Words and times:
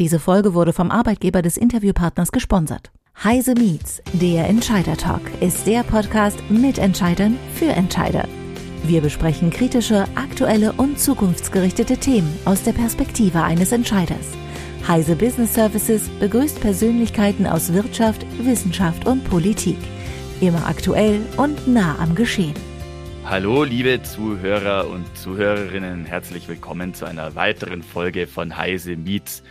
Diese 0.00 0.18
Folge 0.18 0.54
wurde 0.54 0.72
vom 0.72 0.90
Arbeitgeber 0.90 1.42
des 1.42 1.58
Interviewpartners 1.58 2.32
gesponsert. 2.32 2.90
Heise 3.22 3.52
Meets, 3.52 4.00
der 4.14 4.48
Entscheider 4.48 4.96
Talk, 4.96 5.20
ist 5.42 5.66
der 5.66 5.82
Podcast 5.82 6.42
mit 6.48 6.78
Entscheidern 6.78 7.36
für 7.54 7.66
Entscheider. 7.66 8.26
Wir 8.82 9.02
besprechen 9.02 9.50
kritische, 9.50 10.06
aktuelle 10.14 10.72
und 10.72 10.98
zukunftsgerichtete 10.98 11.98
Themen 11.98 12.34
aus 12.46 12.62
der 12.62 12.72
Perspektive 12.72 13.42
eines 13.42 13.72
Entscheiders. 13.72 14.26
Heise 14.88 15.16
Business 15.16 15.52
Services 15.52 16.08
begrüßt 16.18 16.62
Persönlichkeiten 16.62 17.46
aus 17.46 17.74
Wirtschaft, 17.74 18.24
Wissenschaft 18.42 19.06
und 19.06 19.22
Politik. 19.24 19.76
Immer 20.40 20.66
aktuell 20.66 21.20
und 21.36 21.68
nah 21.68 21.98
am 21.98 22.14
Geschehen. 22.14 22.54
Hallo, 23.26 23.64
liebe 23.64 24.02
Zuhörer 24.02 24.88
und 24.88 25.04
Zuhörerinnen, 25.18 26.06
herzlich 26.06 26.48
willkommen 26.48 26.94
zu 26.94 27.04
einer 27.04 27.34
weiteren 27.34 27.82
Folge 27.82 28.26
von 28.26 28.56
Heise 28.56 28.96
Meets. 28.96 29.42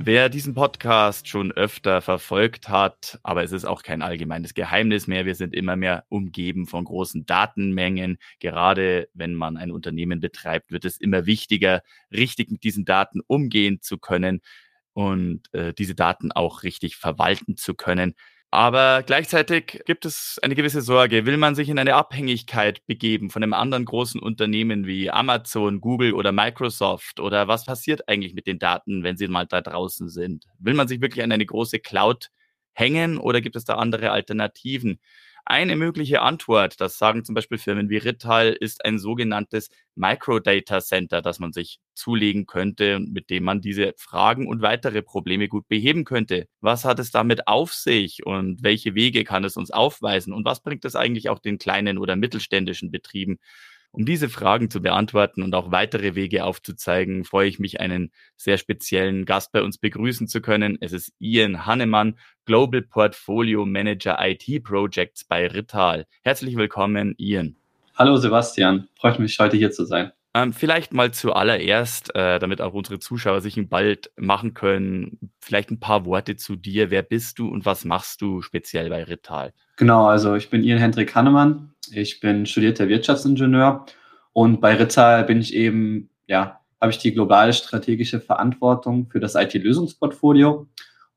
Wer 0.00 0.28
diesen 0.28 0.54
Podcast 0.54 1.26
schon 1.26 1.50
öfter 1.50 2.00
verfolgt 2.00 2.68
hat, 2.68 3.18
aber 3.24 3.42
es 3.42 3.50
ist 3.50 3.64
auch 3.64 3.82
kein 3.82 4.00
allgemeines 4.00 4.54
Geheimnis 4.54 5.08
mehr, 5.08 5.26
wir 5.26 5.34
sind 5.34 5.52
immer 5.52 5.74
mehr 5.74 6.04
umgeben 6.08 6.68
von 6.68 6.84
großen 6.84 7.26
Datenmengen. 7.26 8.18
Gerade 8.38 9.08
wenn 9.12 9.34
man 9.34 9.56
ein 9.56 9.72
Unternehmen 9.72 10.20
betreibt, 10.20 10.70
wird 10.70 10.84
es 10.84 10.98
immer 10.98 11.26
wichtiger, 11.26 11.82
richtig 12.12 12.48
mit 12.52 12.62
diesen 12.62 12.84
Daten 12.84 13.20
umgehen 13.26 13.80
zu 13.82 13.98
können 13.98 14.40
und 14.92 15.52
äh, 15.52 15.74
diese 15.74 15.96
Daten 15.96 16.30
auch 16.30 16.62
richtig 16.62 16.96
verwalten 16.96 17.56
zu 17.56 17.74
können. 17.74 18.14
Aber 18.50 19.02
gleichzeitig 19.02 19.82
gibt 19.84 20.06
es 20.06 20.38
eine 20.42 20.54
gewisse 20.54 20.80
Sorge. 20.80 21.26
Will 21.26 21.36
man 21.36 21.54
sich 21.54 21.68
in 21.68 21.78
eine 21.78 21.94
Abhängigkeit 21.94 22.86
begeben 22.86 23.28
von 23.28 23.42
einem 23.42 23.52
anderen 23.52 23.84
großen 23.84 24.20
Unternehmen 24.20 24.86
wie 24.86 25.10
Amazon, 25.10 25.82
Google 25.82 26.14
oder 26.14 26.32
Microsoft? 26.32 27.20
Oder 27.20 27.46
was 27.46 27.66
passiert 27.66 28.08
eigentlich 28.08 28.32
mit 28.34 28.46
den 28.46 28.58
Daten, 28.58 29.02
wenn 29.04 29.18
sie 29.18 29.28
mal 29.28 29.44
da 29.46 29.60
draußen 29.60 30.08
sind? 30.08 30.46
Will 30.58 30.72
man 30.72 30.88
sich 30.88 31.02
wirklich 31.02 31.22
an 31.22 31.30
eine 31.32 31.44
große 31.44 31.78
Cloud 31.78 32.30
hängen 32.72 33.18
oder 33.18 33.42
gibt 33.42 33.54
es 33.54 33.64
da 33.66 33.74
andere 33.74 34.12
Alternativen? 34.12 34.98
Eine 35.50 35.76
mögliche 35.76 36.20
Antwort, 36.20 36.78
das 36.78 36.98
sagen 36.98 37.24
zum 37.24 37.34
Beispiel 37.34 37.56
Firmen 37.56 37.88
wie 37.88 37.96
Rittal, 37.96 38.48
ist 38.52 38.84
ein 38.84 38.98
sogenanntes 38.98 39.70
Microdata 39.94 40.80
Center, 40.80 41.22
das 41.22 41.38
man 41.38 41.52
sich 41.54 41.80
zulegen 41.94 42.44
könnte 42.46 42.96
und 42.96 43.12
mit 43.14 43.30
dem 43.30 43.44
man 43.44 43.62
diese 43.62 43.94
Fragen 43.96 44.46
und 44.46 44.60
weitere 44.60 45.00
Probleme 45.02 45.48
gut 45.48 45.66
beheben 45.66 46.04
könnte. 46.04 46.46
Was 46.60 46.84
hat 46.84 46.98
es 46.98 47.10
damit 47.12 47.48
auf 47.48 47.72
sich 47.72 48.26
und 48.26 48.62
welche 48.62 48.94
Wege 48.94 49.24
kann 49.24 49.42
es 49.44 49.56
uns 49.56 49.70
aufweisen 49.70 50.34
und 50.34 50.44
was 50.44 50.60
bringt 50.62 50.84
es 50.84 50.94
eigentlich 50.94 51.30
auch 51.30 51.38
den 51.38 51.56
kleinen 51.58 51.96
oder 51.96 52.14
mittelständischen 52.14 52.90
Betrieben? 52.90 53.38
Um 53.90 54.04
diese 54.04 54.28
Fragen 54.28 54.70
zu 54.70 54.82
beantworten 54.82 55.42
und 55.42 55.54
auch 55.54 55.70
weitere 55.70 56.14
Wege 56.14 56.44
aufzuzeigen, 56.44 57.24
freue 57.24 57.48
ich 57.48 57.58
mich, 57.58 57.80
einen 57.80 58.12
sehr 58.36 58.58
speziellen 58.58 59.24
Gast 59.24 59.50
bei 59.50 59.62
uns 59.62 59.78
begrüßen 59.78 60.28
zu 60.28 60.40
können. 60.40 60.76
Es 60.80 60.92
ist 60.92 61.12
Ian 61.18 61.64
Hannemann, 61.64 62.18
Global 62.44 62.82
Portfolio 62.82 63.64
Manager 63.64 64.18
IT 64.20 64.62
Projects 64.62 65.24
bei 65.24 65.46
Rittal. 65.46 66.06
Herzlich 66.22 66.56
willkommen, 66.56 67.14
Ian. 67.16 67.56
Hallo 67.96 68.16
Sebastian, 68.16 68.88
freut 68.94 69.18
mich 69.18 69.38
heute 69.38 69.56
hier 69.56 69.72
zu 69.72 69.84
sein. 69.84 70.12
Ähm, 70.34 70.52
vielleicht 70.52 70.92
mal 70.92 71.10
zuallererst, 71.10 72.14
äh, 72.14 72.38
damit 72.38 72.60
auch 72.60 72.74
unsere 72.74 72.98
Zuschauer 72.98 73.40
sich 73.40 73.56
ein 73.56 73.68
Bald 73.68 74.12
machen 74.16 74.54
können, 74.54 75.32
vielleicht 75.40 75.70
ein 75.70 75.80
paar 75.80 76.04
Worte 76.04 76.36
zu 76.36 76.54
dir. 76.54 76.90
Wer 76.90 77.02
bist 77.02 77.38
du 77.38 77.48
und 77.48 77.64
was 77.64 77.84
machst 77.84 78.20
du 78.20 78.42
speziell 78.42 78.90
bei 78.90 79.02
Rittal? 79.02 79.52
Genau, 79.76 80.06
also 80.06 80.34
ich 80.34 80.50
bin 80.50 80.62
Ian 80.62 80.78
Hendrik 80.78 81.14
Hannemann. 81.14 81.72
Ich 81.92 82.20
bin 82.20 82.46
studierter 82.46 82.88
Wirtschaftsingenieur 82.88 83.84
und 84.32 84.60
bei 84.60 84.74
Rittal 84.74 85.24
bin 85.24 85.40
ich 85.40 85.54
eben, 85.54 86.10
ja, 86.26 86.60
habe 86.80 86.92
ich 86.92 86.98
die 86.98 87.12
globale 87.12 87.52
strategische 87.52 88.20
Verantwortung 88.20 89.08
für 89.10 89.20
das 89.20 89.34
IT-Lösungsportfolio 89.34 90.66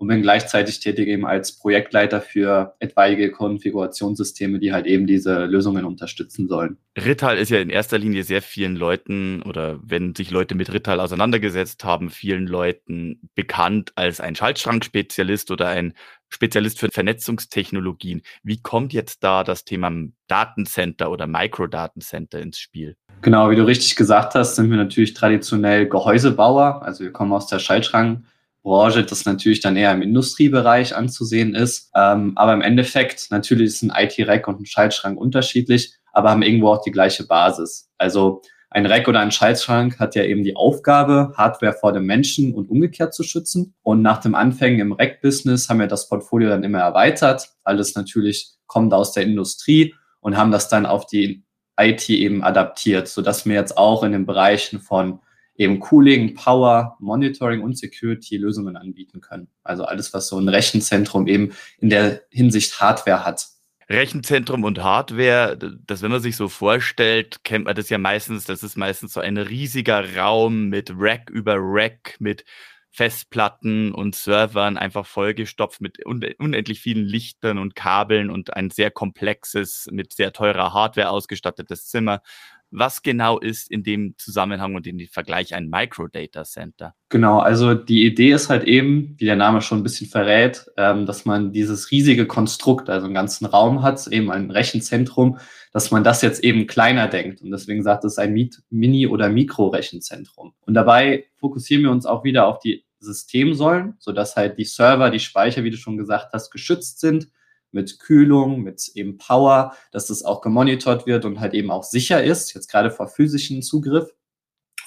und 0.01 0.07
bin 0.07 0.23
gleichzeitig 0.23 0.79
tätig 0.79 1.07
eben 1.07 1.27
als 1.27 1.59
Projektleiter 1.59 2.21
für 2.21 2.73
etwaige 2.79 3.31
Konfigurationssysteme, 3.31 4.57
die 4.57 4.73
halt 4.73 4.87
eben 4.87 5.05
diese 5.05 5.45
Lösungen 5.45 5.85
unterstützen 5.85 6.47
sollen. 6.47 6.77
Rittal 6.97 7.37
ist 7.37 7.51
ja 7.51 7.59
in 7.59 7.69
erster 7.69 7.99
Linie 7.99 8.23
sehr 8.23 8.41
vielen 8.41 8.75
Leuten 8.75 9.43
oder 9.43 9.79
wenn 9.83 10.15
sich 10.15 10.31
Leute 10.31 10.55
mit 10.55 10.73
Rittal 10.73 10.99
auseinandergesetzt 10.99 11.83
haben, 11.83 12.09
vielen 12.09 12.47
Leuten 12.47 13.29
bekannt 13.35 13.91
als 13.93 14.19
ein 14.19 14.33
Schaltschrankspezialist 14.33 15.51
oder 15.51 15.67
ein 15.67 15.93
Spezialist 16.29 16.79
für 16.79 16.89
Vernetzungstechnologien. 16.91 18.23
Wie 18.41 18.59
kommt 18.59 18.93
jetzt 18.93 19.23
da 19.23 19.43
das 19.43 19.65
Thema 19.65 19.91
Datencenter 20.27 21.11
oder 21.11 21.27
Microdatencenter 21.27 22.39
ins 22.39 22.57
Spiel? 22.57 22.97
Genau, 23.21 23.51
wie 23.51 23.55
du 23.55 23.67
richtig 23.67 23.95
gesagt 23.95 24.33
hast, 24.33 24.55
sind 24.55 24.71
wir 24.71 24.77
natürlich 24.77 25.13
traditionell 25.13 25.87
Gehäusebauer. 25.87 26.81
Also 26.81 27.03
wir 27.03 27.11
kommen 27.11 27.33
aus 27.33 27.45
der 27.45 27.59
Schaltschrank 27.59 28.23
Branche, 28.63 29.03
das 29.03 29.25
natürlich 29.25 29.59
dann 29.59 29.75
eher 29.75 29.91
im 29.91 30.01
Industriebereich 30.01 30.95
anzusehen 30.95 31.55
ist. 31.55 31.89
Ähm, 31.95 32.33
aber 32.35 32.53
im 32.53 32.61
Endeffekt, 32.61 33.31
natürlich 33.31 33.67
ist 33.67 33.81
ein 33.83 33.93
IT-Rack 33.95 34.47
und 34.47 34.61
ein 34.61 34.65
Schaltschrank 34.65 35.19
unterschiedlich, 35.19 35.93
aber 36.13 36.29
haben 36.29 36.43
irgendwo 36.43 36.69
auch 36.69 36.83
die 36.83 36.91
gleiche 36.91 37.25
Basis. 37.25 37.89
Also 37.97 38.41
ein 38.73 38.85
Rack 38.85 39.09
oder 39.09 39.19
ein 39.19 39.31
Schaltschrank 39.31 39.99
hat 39.99 40.15
ja 40.15 40.23
eben 40.23 40.43
die 40.43 40.55
Aufgabe, 40.55 41.33
Hardware 41.35 41.73
vor 41.73 41.91
dem 41.91 42.05
Menschen 42.05 42.53
und 42.53 42.69
umgekehrt 42.69 43.13
zu 43.13 43.23
schützen. 43.23 43.73
Und 43.83 44.01
nach 44.01 44.21
dem 44.21 44.33
Anfängen 44.33 44.79
im 44.79 44.93
Rack-Business 44.93 45.67
haben 45.67 45.79
wir 45.79 45.87
das 45.87 46.07
Portfolio 46.07 46.49
dann 46.49 46.63
immer 46.63 46.79
erweitert. 46.79 47.49
Alles 47.65 47.95
natürlich 47.95 48.51
kommt 48.67 48.93
aus 48.93 49.11
der 49.11 49.23
Industrie 49.23 49.93
und 50.21 50.37
haben 50.37 50.51
das 50.51 50.69
dann 50.69 50.85
auf 50.85 51.05
die 51.05 51.43
IT 51.77 52.09
eben 52.09 52.43
adaptiert, 52.43 53.09
sodass 53.09 53.45
wir 53.45 53.55
jetzt 53.55 53.77
auch 53.77 54.03
in 54.03 54.13
den 54.13 54.25
Bereichen 54.25 54.79
von 54.79 55.19
eben 55.61 55.79
Cooling, 55.79 56.33
Power, 56.33 56.97
Monitoring 56.99 57.61
und 57.61 57.77
Security 57.77 58.37
Lösungen 58.37 58.75
anbieten 58.75 59.21
können. 59.21 59.47
Also 59.63 59.85
alles, 59.85 60.13
was 60.13 60.27
so 60.27 60.39
ein 60.39 60.49
Rechenzentrum 60.49 61.27
eben 61.27 61.53
in 61.79 61.89
der 61.89 62.23
Hinsicht 62.29 62.81
Hardware 62.81 63.25
hat. 63.25 63.47
Rechenzentrum 63.89 64.63
und 64.63 64.81
Hardware, 64.81 65.57
das, 65.85 66.01
wenn 66.01 66.11
man 66.11 66.21
sich 66.21 66.35
so 66.35 66.47
vorstellt, 66.47 67.43
kennt 67.43 67.65
man 67.65 67.75
das 67.75 67.89
ja 67.89 67.97
meistens, 67.97 68.45
das 68.45 68.63
ist 68.63 68.77
meistens 68.77 69.13
so 69.13 69.19
ein 69.19 69.37
riesiger 69.37 70.15
Raum 70.15 70.69
mit 70.69 70.93
Rack 70.95 71.29
über 71.29 71.55
Rack, 71.57 72.15
mit 72.19 72.45
Festplatten 72.93 73.93
und 73.93 74.15
Servern 74.15 74.77
einfach 74.77 75.05
vollgestopft 75.05 75.79
mit 75.79 76.05
unendlich 76.05 76.81
vielen 76.81 77.05
Lichtern 77.05 77.57
und 77.57 77.75
Kabeln 77.75 78.29
und 78.29 78.53
ein 78.53 78.69
sehr 78.69 78.91
komplexes, 78.91 79.87
mit 79.91 80.11
sehr 80.13 80.33
teurer 80.33 80.73
Hardware 80.73 81.09
ausgestattetes 81.09 81.87
Zimmer 81.87 82.21
was 82.71 83.03
genau 83.03 83.37
ist 83.37 83.69
in 83.69 83.83
dem 83.83 84.15
Zusammenhang 84.17 84.75
und 84.75 84.87
in 84.87 84.97
dem 84.97 85.09
Vergleich 85.09 85.53
ein 85.53 85.69
Microdata 85.69 86.43
Center? 86.43 86.95
Genau, 87.09 87.39
also 87.39 87.73
die 87.73 88.05
Idee 88.05 88.31
ist 88.31 88.49
halt 88.49 88.63
eben, 88.63 89.15
wie 89.17 89.25
der 89.25 89.35
Name 89.35 89.61
schon 89.61 89.79
ein 89.79 89.83
bisschen 89.83 90.07
verrät, 90.07 90.65
ähm, 90.77 91.05
dass 91.05 91.25
man 91.25 91.51
dieses 91.51 91.91
riesige 91.91 92.25
Konstrukt, 92.25 92.89
also 92.89 93.05
einen 93.05 93.13
ganzen 93.13 93.45
Raum 93.45 93.83
hat, 93.83 94.07
eben 94.07 94.31
ein 94.31 94.49
Rechenzentrum, 94.49 95.37
dass 95.73 95.91
man 95.91 96.03
das 96.03 96.21
jetzt 96.21 96.43
eben 96.43 96.65
kleiner 96.65 97.07
denkt. 97.07 97.41
Und 97.41 97.51
deswegen 97.51 97.83
sagt 97.83 98.05
es 98.05 98.17
ein 98.17 98.33
Mini- 98.69 99.07
oder 99.07 99.29
Mikrorechenzentrum. 99.29 100.53
Und 100.61 100.73
dabei 100.73 101.25
fokussieren 101.37 101.83
wir 101.83 101.91
uns 101.91 102.05
auch 102.05 102.23
wieder 102.23 102.47
auf 102.47 102.59
die 102.59 102.85
Systemsäulen, 102.99 103.95
sodass 103.99 104.35
halt 104.35 104.57
die 104.57 104.65
Server, 104.65 105.09
die 105.09 105.19
Speicher, 105.19 105.63
wie 105.63 105.71
du 105.71 105.77
schon 105.77 105.97
gesagt 105.97 106.33
hast, 106.33 106.51
geschützt 106.51 106.99
sind 106.99 107.27
mit 107.71 107.99
Kühlung, 107.99 108.61
mit 108.61 108.89
eben 108.95 109.17
Power, 109.17 109.75
dass 109.91 110.07
das 110.07 110.23
auch 110.23 110.41
gemonitort 110.41 111.05
wird 111.05 111.25
und 111.25 111.39
halt 111.39 111.53
eben 111.53 111.71
auch 111.71 111.83
sicher 111.83 112.23
ist, 112.23 112.53
jetzt 112.53 112.69
gerade 112.69 112.91
vor 112.91 113.07
physischen 113.07 113.61
Zugriff. 113.61 114.09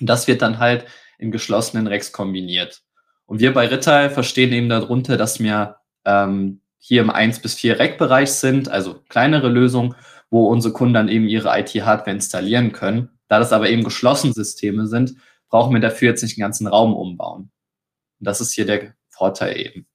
Und 0.00 0.09
das 0.09 0.27
wird 0.27 0.43
dann 0.43 0.59
halt 0.59 0.87
in 1.19 1.31
geschlossenen 1.31 1.87
Racks 1.87 2.12
kombiniert. 2.12 2.83
Und 3.27 3.41
wir 3.41 3.55
bei 3.55 3.67
Rittal 3.67 4.11
verstehen 4.11 4.53
eben 4.53 4.69
darunter, 4.69 5.17
dass 5.17 5.41
wir 5.41 5.77
ähm, 6.05 6.61
hier 6.78 7.00
im 7.00 7.11
1 7.11 7.41
bis 7.41 7.55
4 7.55 7.78
Rack-Bereich 7.78 8.31
sind, 8.33 8.69
also 8.69 9.00
kleinere 9.09 9.49
Lösungen, 9.49 9.94
wo 10.31 10.49
unsere 10.49 10.75
Kunden 10.75 10.94
dann 10.94 11.09
eben 11.09 11.28
ihre 11.28 11.59
IT-Hardware 11.59 12.11
installieren 12.11 12.73
können. 12.73 13.11
Da 13.28 13.39
das 13.39 13.53
aber 13.53 13.71
eben 13.71 13.84
geschlossene 13.84 14.34
Systeme 14.34 14.87
sind, 14.87 15.15
brauchen 15.49 15.73
wir 15.73 15.81
dafür 15.81 16.11
jetzt 16.11 16.23
nicht 16.23 16.37
den 16.37 16.43
ganzen 16.43 16.67
Raum 16.67 16.94
umbauen. 16.94 17.50
Und 18.21 18.27
das 18.27 18.41
ist 18.41 18.53
hier 18.53 18.67
der 18.67 18.94
Vorteil 19.09 19.59
eben. 19.59 19.87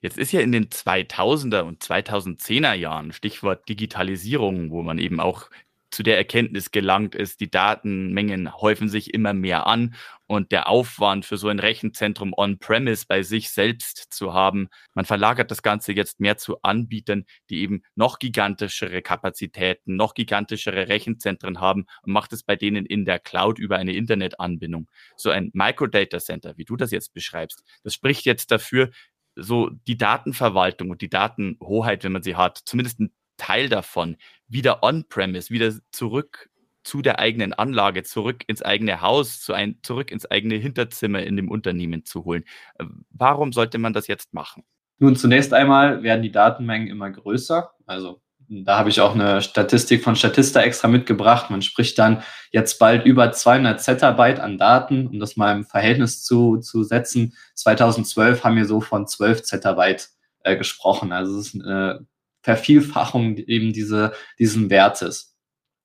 Jetzt 0.00 0.18
ist 0.18 0.32
ja 0.32 0.40
in 0.40 0.52
den 0.52 0.68
2000er 0.68 1.62
und 1.62 1.82
2010er 1.82 2.74
Jahren 2.74 3.12
Stichwort 3.12 3.68
Digitalisierung, 3.68 4.70
wo 4.70 4.82
man 4.82 4.98
eben 4.98 5.20
auch 5.20 5.50
zu 5.90 6.02
der 6.02 6.16
Erkenntnis 6.16 6.70
gelangt 6.70 7.14
ist, 7.14 7.40
die 7.40 7.50
Datenmengen 7.50 8.54
häufen 8.60 8.88
sich 8.88 9.14
immer 9.14 9.32
mehr 9.32 9.66
an 9.66 9.94
und 10.26 10.52
der 10.52 10.68
Aufwand 10.68 11.24
für 11.24 11.38
so 11.38 11.48
ein 11.48 11.58
Rechenzentrum 11.58 12.34
on-premise 12.36 13.06
bei 13.08 13.22
sich 13.22 13.50
selbst 13.50 14.12
zu 14.12 14.34
haben, 14.34 14.68
man 14.94 15.06
verlagert 15.06 15.50
das 15.50 15.62
Ganze 15.62 15.92
jetzt 15.92 16.20
mehr 16.20 16.36
zu 16.36 16.60
Anbietern, 16.62 17.24
die 17.48 17.60
eben 17.60 17.82
noch 17.94 18.18
gigantischere 18.18 19.00
Kapazitäten, 19.00 19.96
noch 19.96 20.12
gigantischere 20.12 20.88
Rechenzentren 20.88 21.60
haben 21.60 21.86
und 22.02 22.12
macht 22.12 22.32
es 22.32 22.42
bei 22.42 22.56
denen 22.56 22.84
in 22.84 23.04
der 23.06 23.18
Cloud 23.18 23.58
über 23.58 23.76
eine 23.76 23.94
Internetanbindung. 23.94 24.88
So 25.16 25.30
ein 25.30 25.50
Microdata 25.54 26.18
Center, 26.18 26.56
wie 26.58 26.64
du 26.64 26.76
das 26.76 26.90
jetzt 26.90 27.14
beschreibst, 27.14 27.64
das 27.82 27.94
spricht 27.94 28.26
jetzt 28.26 28.50
dafür, 28.50 28.90
so 29.38 29.70
die 29.86 29.96
Datenverwaltung 29.96 30.90
und 30.90 31.00
die 31.00 31.08
Datenhoheit, 31.08 32.04
wenn 32.04 32.12
man 32.12 32.22
sie 32.22 32.36
hat, 32.36 32.58
zumindest 32.64 33.00
ein 33.00 33.12
Teil 33.36 33.68
davon, 33.68 34.16
wieder 34.48 34.82
on-premise, 34.82 35.50
wieder 35.50 35.72
zurück 35.92 36.50
zu 36.84 37.02
der 37.02 37.18
eigenen 37.18 37.52
Anlage, 37.52 38.02
zurück 38.02 38.44
ins 38.46 38.62
eigene 38.62 39.00
Haus, 39.00 39.40
zu 39.40 39.52
ein, 39.52 39.78
zurück 39.82 40.10
ins 40.10 40.26
eigene 40.26 40.56
Hinterzimmer 40.56 41.22
in 41.22 41.36
dem 41.36 41.50
Unternehmen 41.50 42.04
zu 42.04 42.24
holen. 42.24 42.44
Äh, 42.78 42.84
warum 43.10 43.52
sollte 43.52 43.78
man 43.78 43.92
das 43.92 44.06
jetzt 44.06 44.32
machen? 44.32 44.64
Nun, 44.98 45.14
zunächst 45.14 45.52
einmal 45.52 46.02
werden 46.02 46.22
die 46.22 46.32
Datenmengen 46.32 46.88
immer 46.88 47.10
größer. 47.10 47.70
Also 47.86 48.20
da 48.50 48.78
habe 48.78 48.88
ich 48.88 49.00
auch 49.00 49.14
eine 49.14 49.42
Statistik 49.42 50.02
von 50.02 50.16
Statista 50.16 50.60
extra 50.60 50.88
mitgebracht. 50.88 51.50
Man 51.50 51.60
spricht 51.60 51.98
dann 51.98 52.22
jetzt 52.50 52.78
bald 52.78 53.04
über 53.04 53.30
200 53.30 53.80
Zettabyte 53.80 54.40
an 54.40 54.56
Daten, 54.56 55.06
um 55.06 55.20
das 55.20 55.36
mal 55.36 55.54
im 55.54 55.64
Verhältnis 55.64 56.24
zu, 56.24 56.56
zu 56.56 56.82
setzen. 56.82 57.34
2012 57.54 58.44
haben 58.44 58.56
wir 58.56 58.64
so 58.64 58.80
von 58.80 59.06
12 59.06 59.42
Zettabyte 59.42 60.08
äh, 60.44 60.56
gesprochen. 60.56 61.12
Also 61.12 61.38
es 61.38 61.48
ist 61.48 61.62
eine 61.62 62.06
Vervielfachung 62.40 63.36
eben 63.36 63.74
diese, 63.74 64.12
diesen 64.38 64.70
Wertes. 64.70 65.36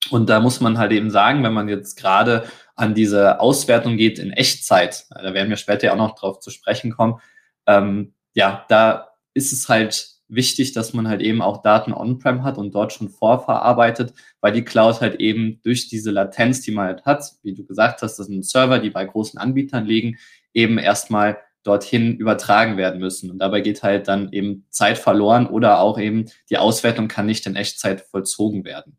Und 0.09 0.29
da 0.29 0.39
muss 0.39 0.61
man 0.61 0.77
halt 0.77 0.93
eben 0.93 1.09
sagen, 1.09 1.43
wenn 1.43 1.53
man 1.53 1.67
jetzt 1.67 1.97
gerade 1.97 2.45
an 2.75 2.93
diese 2.93 3.41
Auswertung 3.41 3.97
geht 3.97 4.19
in 4.19 4.31
Echtzeit, 4.31 5.05
da 5.09 5.33
werden 5.33 5.49
wir 5.49 5.57
später 5.57 5.87
ja 5.87 5.93
auch 5.93 5.97
noch 5.97 6.15
drauf 6.15 6.39
zu 6.39 6.49
sprechen 6.49 6.91
kommen, 6.91 7.19
ähm, 7.67 8.13
ja, 8.33 8.65
da 8.69 9.09
ist 9.33 9.51
es 9.51 9.69
halt 9.69 10.12
wichtig, 10.33 10.73
dass 10.73 10.93
man 10.93 11.07
halt 11.07 11.21
eben 11.21 11.41
auch 11.41 11.61
Daten 11.61 11.93
on-prem 11.93 12.43
hat 12.43 12.57
und 12.57 12.73
dort 12.73 12.93
schon 12.93 13.09
vorverarbeitet, 13.09 14.13
weil 14.41 14.53
die 14.53 14.63
Cloud 14.63 15.01
halt 15.01 15.19
eben 15.19 15.59
durch 15.63 15.87
diese 15.87 16.11
Latenz, 16.11 16.61
die 16.61 16.71
man 16.71 16.87
halt 16.87 17.05
hat, 17.05 17.23
wie 17.43 17.53
du 17.53 17.65
gesagt 17.65 18.01
hast, 18.01 18.17
das 18.17 18.27
sind 18.27 18.45
Server, 18.45 18.79
die 18.79 18.89
bei 18.89 19.05
großen 19.05 19.39
Anbietern 19.39 19.85
liegen, 19.85 20.17
eben 20.53 20.77
erstmal 20.77 21.37
dorthin 21.63 22.17
übertragen 22.17 22.77
werden 22.77 22.99
müssen. 22.99 23.31
Und 23.31 23.39
dabei 23.39 23.61
geht 23.61 23.83
halt 23.83 24.07
dann 24.07 24.31
eben 24.31 24.65
Zeit 24.69 24.97
verloren 24.97 25.47
oder 25.47 25.79
auch 25.79 25.97
eben 25.97 26.25
die 26.49 26.57
Auswertung 26.57 27.07
kann 27.07 27.25
nicht 27.25 27.45
in 27.45 27.55
Echtzeit 27.55 28.01
vollzogen 28.01 28.65
werden. 28.65 28.97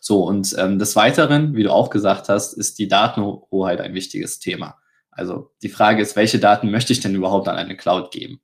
So, 0.00 0.24
und 0.24 0.54
ähm, 0.58 0.78
des 0.78 0.96
Weiteren, 0.96 1.54
wie 1.54 1.62
du 1.62 1.70
auch 1.70 1.90
gesagt 1.90 2.28
hast, 2.28 2.54
ist 2.54 2.78
die 2.78 2.88
Datenhoheit 2.88 3.80
ein 3.80 3.94
wichtiges 3.94 4.38
Thema. 4.38 4.78
Also 5.10 5.52
die 5.62 5.68
Frage 5.68 6.00
ist, 6.00 6.16
welche 6.16 6.38
Daten 6.38 6.70
möchte 6.70 6.92
ich 6.92 7.00
denn 7.00 7.14
überhaupt 7.14 7.48
an 7.48 7.56
eine 7.56 7.76
Cloud 7.76 8.10
geben? 8.10 8.40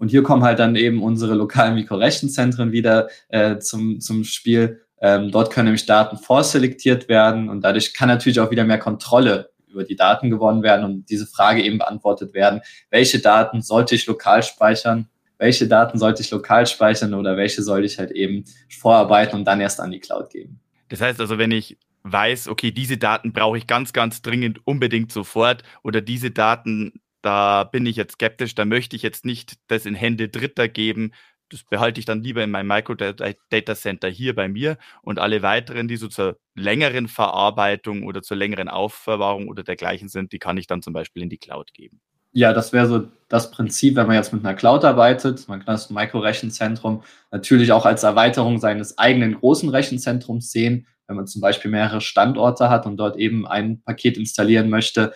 Und 0.00 0.08
hier 0.08 0.22
kommen 0.22 0.42
halt 0.42 0.58
dann 0.58 0.76
eben 0.76 1.02
unsere 1.02 1.34
lokalen 1.34 1.74
Mikrorechenzentren 1.74 2.72
wieder 2.72 3.08
äh, 3.28 3.58
zum, 3.58 4.00
zum 4.00 4.24
Spiel. 4.24 4.80
Ähm, 4.98 5.30
dort 5.30 5.52
können 5.52 5.66
nämlich 5.66 5.84
Daten 5.84 6.16
vorselektiert 6.16 7.10
werden 7.10 7.50
und 7.50 7.60
dadurch 7.60 7.92
kann 7.92 8.08
natürlich 8.08 8.40
auch 8.40 8.50
wieder 8.50 8.64
mehr 8.64 8.78
Kontrolle 8.78 9.50
über 9.68 9.84
die 9.84 9.96
Daten 9.96 10.30
gewonnen 10.30 10.62
werden 10.62 10.86
und 10.86 11.10
diese 11.10 11.26
Frage 11.26 11.62
eben 11.62 11.76
beantwortet 11.76 12.32
werden, 12.32 12.62
welche 12.88 13.18
Daten 13.18 13.60
sollte 13.60 13.94
ich 13.94 14.06
lokal 14.06 14.42
speichern, 14.42 15.06
welche 15.36 15.68
Daten 15.68 15.98
sollte 15.98 16.22
ich 16.22 16.30
lokal 16.30 16.66
speichern 16.66 17.12
oder 17.12 17.36
welche 17.36 17.62
sollte 17.62 17.84
ich 17.84 17.98
halt 17.98 18.10
eben 18.10 18.44
vorarbeiten 18.70 19.38
und 19.38 19.44
dann 19.44 19.60
erst 19.60 19.80
an 19.80 19.90
die 19.90 20.00
Cloud 20.00 20.30
geben. 20.30 20.60
Das 20.88 21.02
heißt 21.02 21.20
also, 21.20 21.36
wenn 21.36 21.50
ich 21.50 21.76
weiß, 22.04 22.48
okay, 22.48 22.70
diese 22.72 22.96
Daten 22.96 23.34
brauche 23.34 23.58
ich 23.58 23.66
ganz, 23.66 23.92
ganz 23.92 24.22
dringend 24.22 24.66
unbedingt 24.66 25.12
sofort 25.12 25.62
oder 25.82 26.00
diese 26.00 26.30
Daten, 26.30 27.00
da 27.22 27.64
bin 27.64 27.86
ich 27.86 27.96
jetzt 27.96 28.14
skeptisch, 28.14 28.54
da 28.54 28.64
möchte 28.64 28.96
ich 28.96 29.02
jetzt 29.02 29.24
nicht 29.24 29.56
das 29.68 29.86
in 29.86 29.94
Hände 29.94 30.28
Dritter 30.28 30.68
geben, 30.68 31.12
das 31.50 31.64
behalte 31.64 31.98
ich 31.98 32.06
dann 32.06 32.22
lieber 32.22 32.42
in 32.44 32.50
meinem 32.50 32.68
Microdata 32.68 33.74
Center 33.74 34.08
hier 34.08 34.34
bei 34.34 34.48
mir 34.48 34.78
und 35.02 35.18
alle 35.18 35.42
weiteren, 35.42 35.88
die 35.88 35.96
so 35.96 36.08
zur 36.08 36.38
längeren 36.54 37.08
Verarbeitung 37.08 38.04
oder 38.04 38.22
zur 38.22 38.36
längeren 38.36 38.68
Aufbewahrung 38.68 39.48
oder 39.48 39.64
dergleichen 39.64 40.08
sind, 40.08 40.32
die 40.32 40.38
kann 40.38 40.56
ich 40.56 40.66
dann 40.66 40.82
zum 40.82 40.92
Beispiel 40.92 41.22
in 41.22 41.28
die 41.28 41.38
Cloud 41.38 41.74
geben. 41.74 42.00
Ja, 42.32 42.52
das 42.52 42.72
wäre 42.72 42.86
so 42.86 43.08
das 43.28 43.50
Prinzip, 43.50 43.96
wenn 43.96 44.06
man 44.06 44.14
jetzt 44.14 44.32
mit 44.32 44.44
einer 44.44 44.54
Cloud 44.54 44.84
arbeitet. 44.84 45.48
Man 45.48 45.58
kann 45.58 45.74
das 45.74 45.90
Mikrorechenzentrum 45.90 47.02
natürlich 47.32 47.72
auch 47.72 47.84
als 47.84 48.04
Erweiterung 48.04 48.58
seines 48.58 48.98
eigenen 48.98 49.34
großen 49.34 49.68
Rechenzentrums 49.68 50.52
sehen, 50.52 50.86
wenn 51.08 51.16
man 51.16 51.26
zum 51.26 51.40
Beispiel 51.40 51.72
mehrere 51.72 52.00
Standorte 52.00 52.70
hat 52.70 52.86
und 52.86 52.96
dort 52.98 53.16
eben 53.16 53.48
ein 53.48 53.82
Paket 53.82 54.16
installieren 54.16 54.70
möchte. 54.70 55.12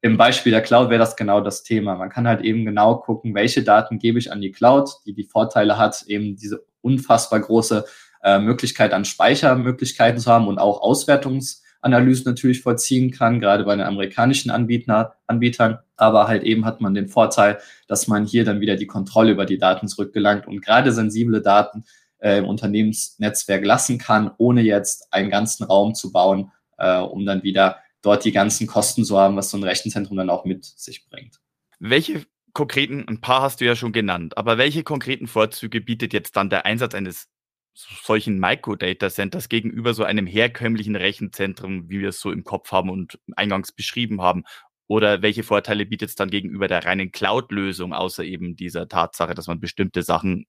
Im 0.00 0.16
Beispiel 0.16 0.52
der 0.52 0.62
Cloud 0.62 0.90
wäre 0.90 1.00
das 1.00 1.16
genau 1.16 1.40
das 1.40 1.62
Thema. 1.62 1.96
Man 1.96 2.08
kann 2.08 2.28
halt 2.28 2.42
eben 2.42 2.64
genau 2.64 2.96
gucken, 2.96 3.34
welche 3.34 3.62
Daten 3.62 3.98
gebe 3.98 4.18
ich 4.18 4.30
an 4.30 4.40
die 4.40 4.52
Cloud, 4.52 4.90
die 5.06 5.12
die 5.12 5.24
Vorteile 5.24 5.76
hat, 5.76 6.04
eben 6.06 6.36
diese 6.36 6.64
unfassbar 6.82 7.40
große 7.40 7.84
äh, 8.22 8.38
Möglichkeit 8.38 8.92
an 8.92 9.04
Speichermöglichkeiten 9.04 10.20
zu 10.20 10.30
haben 10.30 10.48
und 10.48 10.58
auch 10.58 10.82
Auswertungs- 10.82 11.62
Analysen 11.80 12.24
natürlich 12.24 12.62
vollziehen 12.62 13.10
kann, 13.10 13.40
gerade 13.40 13.64
bei 13.64 13.76
den 13.76 13.86
amerikanischen 13.86 14.50
Anbieter, 14.50 15.16
Anbietern. 15.26 15.78
Aber 15.96 16.28
halt 16.28 16.42
eben 16.42 16.64
hat 16.64 16.80
man 16.80 16.94
den 16.94 17.08
Vorteil, 17.08 17.58
dass 17.86 18.08
man 18.08 18.24
hier 18.24 18.44
dann 18.44 18.60
wieder 18.60 18.76
die 18.76 18.86
Kontrolle 18.86 19.32
über 19.32 19.46
die 19.46 19.58
Daten 19.58 19.88
zurückgelangt 19.88 20.46
und 20.46 20.64
gerade 20.64 20.92
sensible 20.92 21.40
Daten 21.40 21.84
äh, 22.18 22.38
im 22.38 22.46
Unternehmensnetzwerk 22.46 23.64
lassen 23.64 23.98
kann, 23.98 24.30
ohne 24.38 24.62
jetzt 24.62 25.12
einen 25.12 25.30
ganzen 25.30 25.64
Raum 25.64 25.94
zu 25.94 26.10
bauen, 26.12 26.50
äh, 26.78 26.98
um 26.98 27.24
dann 27.24 27.42
wieder 27.42 27.78
dort 28.02 28.24
die 28.24 28.32
ganzen 28.32 28.66
Kosten 28.66 29.04
zu 29.04 29.18
haben, 29.18 29.36
was 29.36 29.50
so 29.50 29.56
ein 29.56 29.64
Rechenzentrum 29.64 30.16
dann 30.16 30.30
auch 30.30 30.44
mit 30.44 30.64
sich 30.64 31.06
bringt. 31.08 31.40
Welche 31.78 32.26
konkreten, 32.52 33.06
ein 33.06 33.20
paar 33.20 33.42
hast 33.42 33.60
du 33.60 33.64
ja 33.64 33.76
schon 33.76 33.92
genannt, 33.92 34.36
aber 34.36 34.58
welche 34.58 34.82
konkreten 34.82 35.26
Vorzüge 35.26 35.80
bietet 35.80 36.12
jetzt 36.12 36.36
dann 36.36 36.50
der 36.50 36.66
Einsatz 36.66 36.94
eines 36.94 37.28
solchen 37.74 38.40
Microdata-Centers 38.40 39.48
gegenüber 39.48 39.94
so 39.94 40.02
einem 40.02 40.26
herkömmlichen 40.26 40.96
Rechenzentrum, 40.96 41.88
wie 41.88 42.00
wir 42.00 42.08
es 42.08 42.20
so 42.20 42.32
im 42.32 42.42
Kopf 42.42 42.72
haben 42.72 42.90
und 42.90 43.20
eingangs 43.36 43.72
beschrieben 43.72 44.20
haben? 44.20 44.42
Oder 44.88 45.22
welche 45.22 45.44
Vorteile 45.44 45.86
bietet 45.86 46.08
es 46.08 46.14
dann 46.16 46.30
gegenüber 46.30 46.66
der 46.66 46.84
reinen 46.84 47.12
Cloud-Lösung, 47.12 47.92
außer 47.92 48.24
eben 48.24 48.56
dieser 48.56 48.88
Tatsache, 48.88 49.34
dass 49.34 49.46
man 49.46 49.60
bestimmte 49.60 50.02
Sachen 50.02 50.46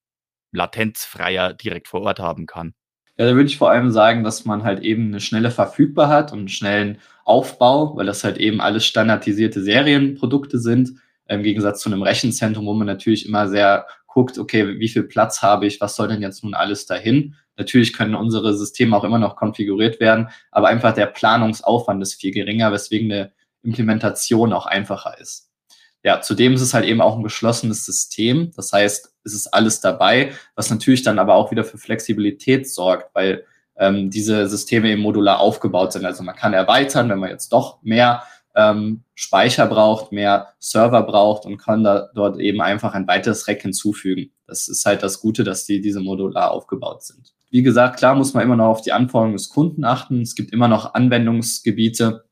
latenzfreier 0.52 1.54
direkt 1.54 1.88
vor 1.88 2.02
Ort 2.02 2.20
haben 2.20 2.46
kann? 2.48 2.74
Ja, 3.20 3.26
da 3.26 3.36
würde 3.36 3.50
ich 3.50 3.58
vor 3.58 3.70
allem 3.70 3.92
sagen, 3.92 4.24
dass 4.24 4.46
man 4.46 4.64
halt 4.64 4.80
eben 4.82 5.08
eine 5.08 5.20
schnelle 5.20 5.52
Verfügbarkeit 5.52 6.32
und 6.32 6.40
einen 6.40 6.48
schnellen 6.48 7.00
Aufbau, 7.26 7.98
weil 7.98 8.06
das 8.06 8.24
halt 8.24 8.38
eben 8.38 8.62
alles 8.62 8.86
standardisierte 8.86 9.62
Serienprodukte 9.62 10.58
sind, 10.58 10.94
im 11.28 11.44
Gegensatz 11.44 11.82
zu 11.82 11.90
einem 11.90 12.02
Rechenzentrum, 12.02 12.66
wo 12.66 12.74
man 12.74 12.88
natürlich 12.88 13.28
immer 13.28 13.50
sehr 13.50 13.86
guckt, 14.08 14.38
okay, 14.40 14.80
wie 14.80 14.88
viel 14.88 15.04
Platz 15.04 15.42
habe 15.42 15.68
ich, 15.68 15.82
was 15.82 15.98
soll 15.98 16.08
denn 16.08 16.22
jetzt 16.22 16.46
nun 16.46 16.54
alles 16.54 16.86
dahin? 16.86 17.36
Natürlich 17.58 17.92
können 17.92 18.16
unsere 18.16 18.56
Systeme 18.58 18.96
auch 18.96 19.04
immer 19.04 19.20
noch 19.20 19.36
konfiguriert 19.36 20.00
werden, 20.00 20.30
aber 20.50 20.70
einfach 20.70 20.94
der 20.94 21.08
Planungsaufwand 21.08 22.02
ist 22.02 22.14
viel 22.22 22.32
geringer, 22.32 22.72
weswegen 22.72 23.12
eine 23.12 23.34
Implementation 23.64 24.54
auch 24.54 24.66
einfacher 24.66 25.20
ist. 25.20 25.49
Ja, 26.04 26.22
zudem 26.22 26.54
ist 26.54 26.62
es 26.62 26.74
halt 26.74 26.86
eben 26.86 27.02
auch 27.02 27.18
ein 27.18 27.24
geschlossenes 27.24 27.86
System. 27.86 28.52
Das 28.56 28.72
heißt, 28.72 29.14
es 29.24 29.34
ist 29.34 29.48
alles 29.48 29.82
dabei, 29.82 30.32
was 30.56 30.70
natürlich 30.70 31.04
dann 31.04 31.20
aber 31.20 31.36
auch 31.36 31.52
wieder 31.52 31.66
für 31.66 31.78
Flexibilität 31.78 32.70
sorgt, 32.70 33.14
weil 33.14 33.44
ähm, 33.78 34.10
diese 34.10 34.48
Systeme 34.48 34.90
eben 34.90 35.02
modular 35.02 35.40
aufgebaut 35.40 35.94
sind. 35.94 36.06
Also 36.06 36.24
man 36.24 36.36
kann 36.36 36.54
erweitern, 36.54 37.10
wenn 37.10 37.20
man 37.20 37.30
jetzt 37.30 37.52
doch 37.52 37.82
mehr 37.82 38.24
ähm, 38.56 39.04
Speicher 39.16 39.68
braucht, 39.68 40.12
mehr 40.12 40.50
Server 40.60 41.04
braucht 41.04 41.46
und 41.46 41.58
kann 41.58 41.84
da 41.84 42.10
dort 42.16 42.40
eben 42.40 42.62
einfach 42.62 42.94
ein 42.94 43.08
weiteres 43.08 43.48
Rack 43.48 43.62
hinzufügen. 43.62 44.32
Das 44.48 44.68
ist 44.68 44.86
halt 44.86 45.04
das 45.04 45.22
Gute, 45.22 45.44
dass 45.44 45.66
die 45.66 45.82
diese 45.82 46.02
modular 46.02 46.52
aufgebaut 46.52 47.04
sind. 47.04 47.34
Wie 47.52 47.64
gesagt, 47.64 47.98
klar 47.98 48.16
muss 48.16 48.34
man 48.34 48.44
immer 48.44 48.56
noch 48.56 48.68
auf 48.68 48.82
die 48.82 48.92
Anforderungen 48.92 49.36
des 49.36 49.50
Kunden 49.50 49.84
achten. 49.84 50.22
Es 50.22 50.36
gibt 50.36 50.52
immer 50.52 50.68
noch 50.68 50.94
Anwendungsgebiete, 50.94 52.26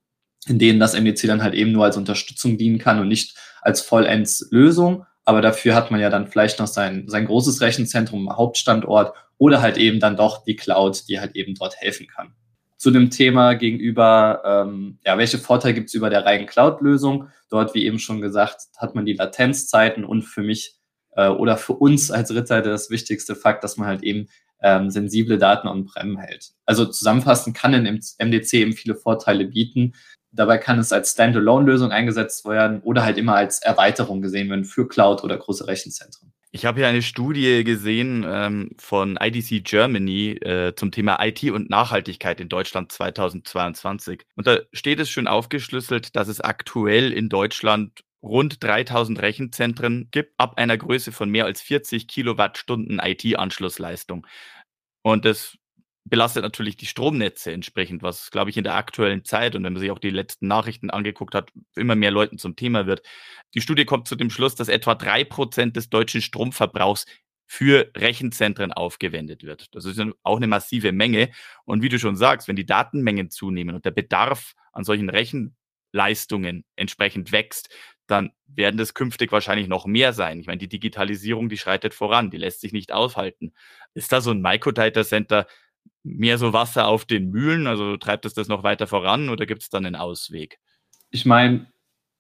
in 0.47 0.59
denen 0.59 0.79
das 0.79 0.93
MDC 0.93 1.27
dann 1.27 1.43
halt 1.43 1.53
eben 1.53 1.71
nur 1.71 1.85
als 1.85 1.97
Unterstützung 1.97 2.57
dienen 2.57 2.79
kann 2.79 2.99
und 2.99 3.07
nicht 3.07 3.35
als 3.61 3.81
Vollendslösung. 3.81 5.05
Aber 5.25 5.41
dafür 5.41 5.75
hat 5.75 5.91
man 5.91 5.99
ja 5.99 6.09
dann 6.09 6.27
vielleicht 6.27 6.59
noch 6.59 6.67
sein, 6.67 7.05
sein 7.07 7.25
großes 7.25 7.61
Rechenzentrum 7.61 8.35
Hauptstandort 8.35 9.13
oder 9.37 9.61
halt 9.61 9.77
eben 9.77 9.99
dann 9.99 10.15
doch 10.15 10.43
die 10.43 10.55
Cloud, 10.55 11.03
die 11.09 11.19
halt 11.19 11.35
eben 11.35 11.53
dort 11.55 11.75
helfen 11.77 12.07
kann 12.07 12.33
zu 12.77 12.91
dem 12.91 13.09
Thema 13.09 13.55
gegenüber, 13.55 14.41
ähm, 14.45 14.99
ja, 15.03 15.17
welche 15.17 15.39
Vorteile 15.39 15.73
gibt 15.73 15.89
es 15.89 15.95
über 15.95 16.09
der 16.09 16.25
reinen 16.25 16.45
Cloud-Lösung? 16.45 17.29
Dort, 17.49 17.73
wie 17.73 17.85
eben 17.85 17.99
schon 17.99 18.21
gesagt, 18.21 18.61
hat 18.77 18.93
man 18.93 19.05
die 19.05 19.13
Latenzzeiten 19.13 20.05
und 20.05 20.21
für 20.21 20.43
mich 20.43 20.75
äh, 21.15 21.27
oder 21.27 21.57
für 21.57 21.73
uns 21.73 22.11
als 22.11 22.33
Ritter 22.33 22.61
das 22.61 22.89
wichtigste 22.91 23.35
Fakt, 23.35 23.63
dass 23.63 23.77
man 23.77 23.87
halt 23.87 24.03
eben 24.03 24.27
ähm, 24.61 24.91
sensible 24.91 25.37
Daten 25.39 25.67
on-prem 25.67 26.17
hält. 26.17 26.51
Also 26.65 26.85
zusammenfassend 26.85 27.57
kann 27.57 27.73
ein 27.73 27.99
MDC 28.19 28.53
eben 28.53 28.73
viele 28.73 28.95
Vorteile 28.95 29.45
bieten. 29.45 29.93
Dabei 30.31 30.57
kann 30.57 30.79
es 30.79 30.91
als 30.91 31.11
Standalone-Lösung 31.11 31.91
eingesetzt 31.91 32.45
werden 32.45 32.81
oder 32.81 33.03
halt 33.03 33.17
immer 33.17 33.35
als 33.35 33.59
Erweiterung 33.59 34.21
gesehen 34.21 34.49
werden 34.49 34.65
für 34.65 34.87
Cloud 34.87 35.23
oder 35.23 35.37
große 35.37 35.67
Rechenzentren. 35.67 36.33
Ich 36.51 36.65
habe 36.65 36.79
hier 36.79 36.87
eine 36.87 37.01
Studie 37.01 37.63
gesehen 37.63 38.25
ähm, 38.27 38.71
von 38.79 39.17
IDC 39.19 39.63
Germany 39.63 40.31
äh, 40.31 40.73
zum 40.75 40.91
Thema 40.91 41.17
IT 41.23 41.43
und 41.51 41.69
Nachhaltigkeit 41.69 42.39
in 42.39 42.49
Deutschland 42.49 42.91
2022. 42.91 44.23
Und 44.35 44.47
da 44.47 44.59
steht 44.71 44.99
es 44.99 45.09
schon 45.09 45.27
aufgeschlüsselt, 45.27 46.15
dass 46.15 46.29
es 46.29 46.41
aktuell 46.41 47.11
in 47.11 47.29
Deutschland 47.29 48.01
rund 48.23 48.63
3000 48.63 49.21
Rechenzentren 49.21 50.07
gibt, 50.11 50.33
ab 50.37 50.57
einer 50.57 50.77
Größe 50.77 51.11
von 51.11 51.29
mehr 51.29 51.45
als 51.45 51.61
40 51.61 52.07
Kilowattstunden 52.07 52.99
IT-Anschlussleistung. 52.99 54.25
Und 55.03 55.25
das 55.25 55.57
belastet 56.09 56.43
natürlich 56.43 56.77
die 56.77 56.85
Stromnetze 56.85 57.51
entsprechend, 57.51 58.03
was, 58.03 58.31
glaube 58.31 58.49
ich, 58.49 58.57
in 58.57 58.63
der 58.63 58.75
aktuellen 58.75 59.25
Zeit 59.25 59.55
und 59.55 59.63
wenn 59.63 59.73
man 59.73 59.79
sich 59.79 59.91
auch 59.91 59.99
die 59.99 60.09
letzten 60.09 60.47
Nachrichten 60.47 60.89
angeguckt 60.89 61.35
hat, 61.35 61.51
immer 61.75 61.95
mehr 61.95 62.11
Leuten 62.11 62.37
zum 62.37 62.55
Thema 62.55 62.85
wird. 62.87 63.01
Die 63.53 63.61
Studie 63.61 63.85
kommt 63.85 64.07
zu 64.07 64.15
dem 64.15 64.29
Schluss, 64.29 64.55
dass 64.55 64.69
etwa 64.69 64.95
drei 64.95 65.23
Prozent 65.23 65.75
des 65.75 65.89
deutschen 65.89 66.21
Stromverbrauchs 66.21 67.05
für 67.47 67.89
Rechenzentren 67.95 68.73
aufgewendet 68.73 69.43
wird. 69.43 69.73
Das 69.73 69.85
ist 69.85 70.01
auch 70.23 70.37
eine 70.37 70.47
massive 70.47 70.91
Menge. 70.91 71.29
Und 71.63 71.81
wie 71.81 71.89
du 71.89 71.97
schon 71.97 72.17
sagst, 72.17 72.47
wenn 72.47 72.57
die 72.57 72.65
Datenmengen 72.65 73.29
zunehmen 73.29 73.73
und 73.73 73.85
der 73.85 73.91
Bedarf 73.91 74.53
an 74.73 74.83
solchen 74.83 75.09
Rechenleistungen 75.09 76.65
entsprechend 76.75 77.31
wächst, 77.31 77.69
dann 78.05 78.31
werden 78.47 78.77
das 78.77 78.93
künftig 78.93 79.31
wahrscheinlich 79.31 79.67
noch 79.67 79.85
mehr 79.85 80.13
sein. 80.13 80.39
Ich 80.39 80.47
meine, 80.47 80.59
die 80.59 80.69
Digitalisierung, 80.69 81.49
die 81.49 81.57
schreitet 81.57 81.93
voran, 81.93 82.31
die 82.31 82.37
lässt 82.37 82.61
sich 82.61 82.71
nicht 82.71 82.91
aufhalten. 82.91 83.53
Ist 83.93 84.11
da 84.11 84.21
so 84.21 84.31
ein 84.31 84.41
Microdata 84.41 85.03
Center 85.03 85.45
mehr 86.03 86.37
so 86.37 86.53
Wasser 86.53 86.87
auf 86.87 87.05
den 87.05 87.29
Mühlen? 87.29 87.67
Also 87.67 87.97
treibt 87.97 88.25
es 88.25 88.33
das 88.33 88.47
noch 88.47 88.63
weiter 88.63 88.87
voran 88.87 89.29
oder 89.29 89.45
gibt 89.45 89.61
es 89.61 89.69
dann 89.69 89.85
einen 89.85 89.95
Ausweg? 89.95 90.59
Ich 91.09 91.25
meine, 91.25 91.67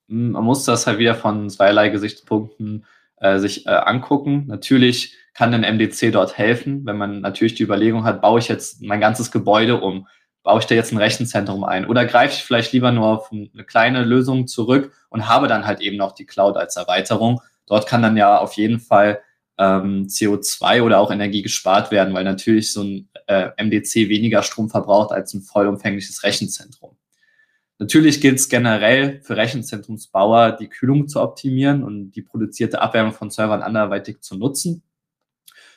hm, 0.07 0.31
man 0.31 0.43
muss 0.43 0.65
das 0.65 0.87
halt 0.87 0.99
wieder 0.99 1.15
von 1.15 1.49
zweierlei 1.49 1.89
Gesichtspunkten 1.89 2.85
äh, 3.17 3.39
sich 3.39 3.65
äh, 3.65 3.71
angucken. 3.71 4.45
Natürlich 4.47 5.15
kann 5.33 5.53
ein 5.53 5.61
MDC 5.75 6.11
dort 6.11 6.37
helfen, 6.37 6.85
wenn 6.85 6.97
man 6.97 7.21
natürlich 7.21 7.55
die 7.55 7.63
Überlegung 7.63 8.03
hat, 8.03 8.21
baue 8.21 8.39
ich 8.39 8.47
jetzt 8.47 8.81
mein 8.81 8.99
ganzes 8.99 9.31
Gebäude 9.31 9.79
um, 9.81 10.07
baue 10.43 10.59
ich 10.59 10.65
da 10.65 10.75
jetzt 10.75 10.91
ein 10.91 10.97
Rechenzentrum 10.97 11.63
ein 11.63 11.85
oder 11.85 12.05
greife 12.05 12.33
ich 12.33 12.43
vielleicht 12.43 12.73
lieber 12.73 12.91
nur 12.91 13.07
auf 13.07 13.31
eine 13.31 13.63
kleine 13.65 14.03
Lösung 14.03 14.47
zurück 14.47 14.93
und 15.09 15.27
habe 15.27 15.47
dann 15.47 15.67
halt 15.67 15.81
eben 15.81 15.97
noch 15.97 16.13
die 16.13 16.25
Cloud 16.25 16.57
als 16.57 16.75
Erweiterung. 16.75 17.41
Dort 17.67 17.87
kann 17.87 18.01
dann 18.01 18.17
ja 18.17 18.37
auf 18.37 18.53
jeden 18.53 18.79
Fall 18.79 19.19
ähm, 19.57 20.07
CO2 20.07 20.81
oder 20.81 20.99
auch 20.99 21.11
Energie 21.11 21.41
gespart 21.41 21.91
werden, 21.91 22.13
weil 22.13 22.23
natürlich 22.23 22.71
so 22.71 22.83
ein 22.83 23.09
äh, 23.27 23.49
MDC 23.63 24.09
weniger 24.09 24.43
Strom 24.43 24.69
verbraucht 24.69 25.11
als 25.11 25.33
ein 25.33 25.41
vollumfängliches 25.41 26.23
Rechenzentrum. 26.23 26.97
Natürlich 27.79 28.21
gilt 28.21 28.39
es 28.39 28.49
generell 28.49 29.21
für 29.21 29.37
Rechenzentrumsbauer, 29.37 30.53
die 30.53 30.67
Kühlung 30.67 31.07
zu 31.07 31.21
optimieren 31.21 31.83
und 31.83 32.11
die 32.11 32.23
produzierte 32.23 32.81
Abwärme 32.81 33.11
von 33.11 33.29
Servern 33.29 33.61
anderweitig 33.61 34.21
zu 34.21 34.35
nutzen. 34.35 34.81